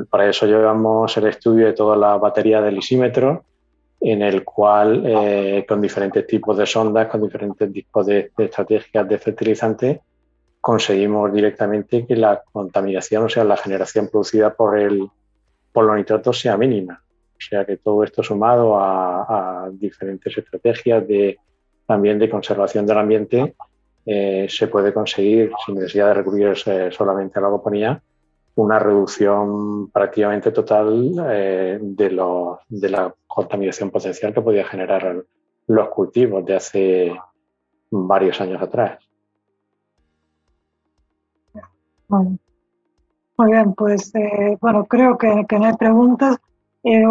[0.10, 3.44] Para eso llevamos el estudio de toda la batería del lisímetro,
[4.00, 9.08] en el cual eh, con diferentes tipos de sondas, con diferentes tipos de, de estrategias
[9.08, 10.02] de fertilizante,
[10.64, 15.10] conseguimos directamente que la contaminación, o sea, la generación producida por, el,
[15.74, 17.04] por los nitratos sea mínima.
[17.04, 21.38] O sea, que todo esto sumado a, diferentes estrategias de,
[21.86, 23.56] también de conservación del ambiente,
[24.06, 28.02] eh, se puede conseguir, sin necesidad de recurrir solamente a la agroponía,
[28.56, 32.08] una reducción prácticamente total eh, de,
[32.70, 35.26] de la contaminación potencial que podía generar
[35.68, 37.14] los cultivos de hace
[37.92, 39.00] varios años atrás.
[43.38, 46.38] Muy bien, pues eh, bueno, creo que, que, no hay preguntas.
[46.84, 47.04] Eh,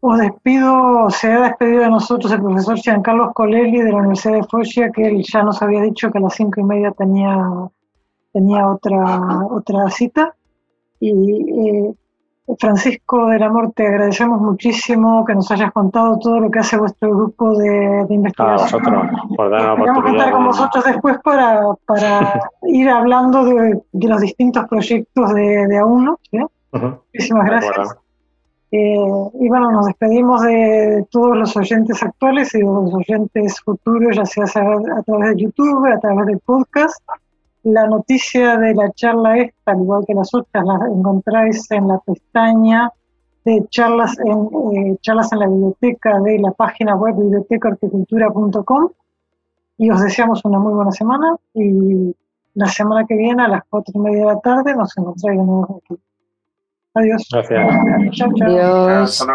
[0.00, 4.44] os despido, se ha despedido de nosotros el profesor Giancarlo Colelli de la Universidad de
[4.44, 7.38] Foggia, que él ya nos había dicho que a las cinco y media tenía,
[8.32, 10.34] tenía otra, otra cita.
[10.98, 11.94] Y eh,
[12.58, 17.10] Francisco del Amor, te agradecemos muchísimo que nos hayas contado todo lo que hace vuestro
[17.10, 18.58] grupo de, investigación.
[18.58, 23.80] A vosotros, por dar Vamos a contar con vosotros después para, para ir hablando de,
[23.92, 26.16] de, los distintos proyectos de, de A1.
[26.72, 27.96] Muchísimas gracias.
[28.72, 28.96] Eh,
[29.40, 34.24] y bueno, nos despedimos de todos los oyentes actuales y de los oyentes futuros, ya
[34.24, 37.02] sea a través de YouTube, a través del podcast.
[37.62, 41.98] La noticia de la charla esta, al igual que las otras, las encontráis en la
[41.98, 42.90] pestaña
[43.44, 48.90] de charlas en, eh, charlas en la biblioteca de la página web bibliotecahorticultura.com
[49.78, 52.14] y os deseamos una muy buena semana y
[52.54, 55.44] la semana que viene a las cuatro y media de la tarde nos encontráis de
[55.44, 56.00] nuevo aquí.
[56.94, 57.28] Adiós.
[57.30, 58.16] Gracias.
[58.16, 58.48] Chao, chao.
[58.48, 59.26] Adiós.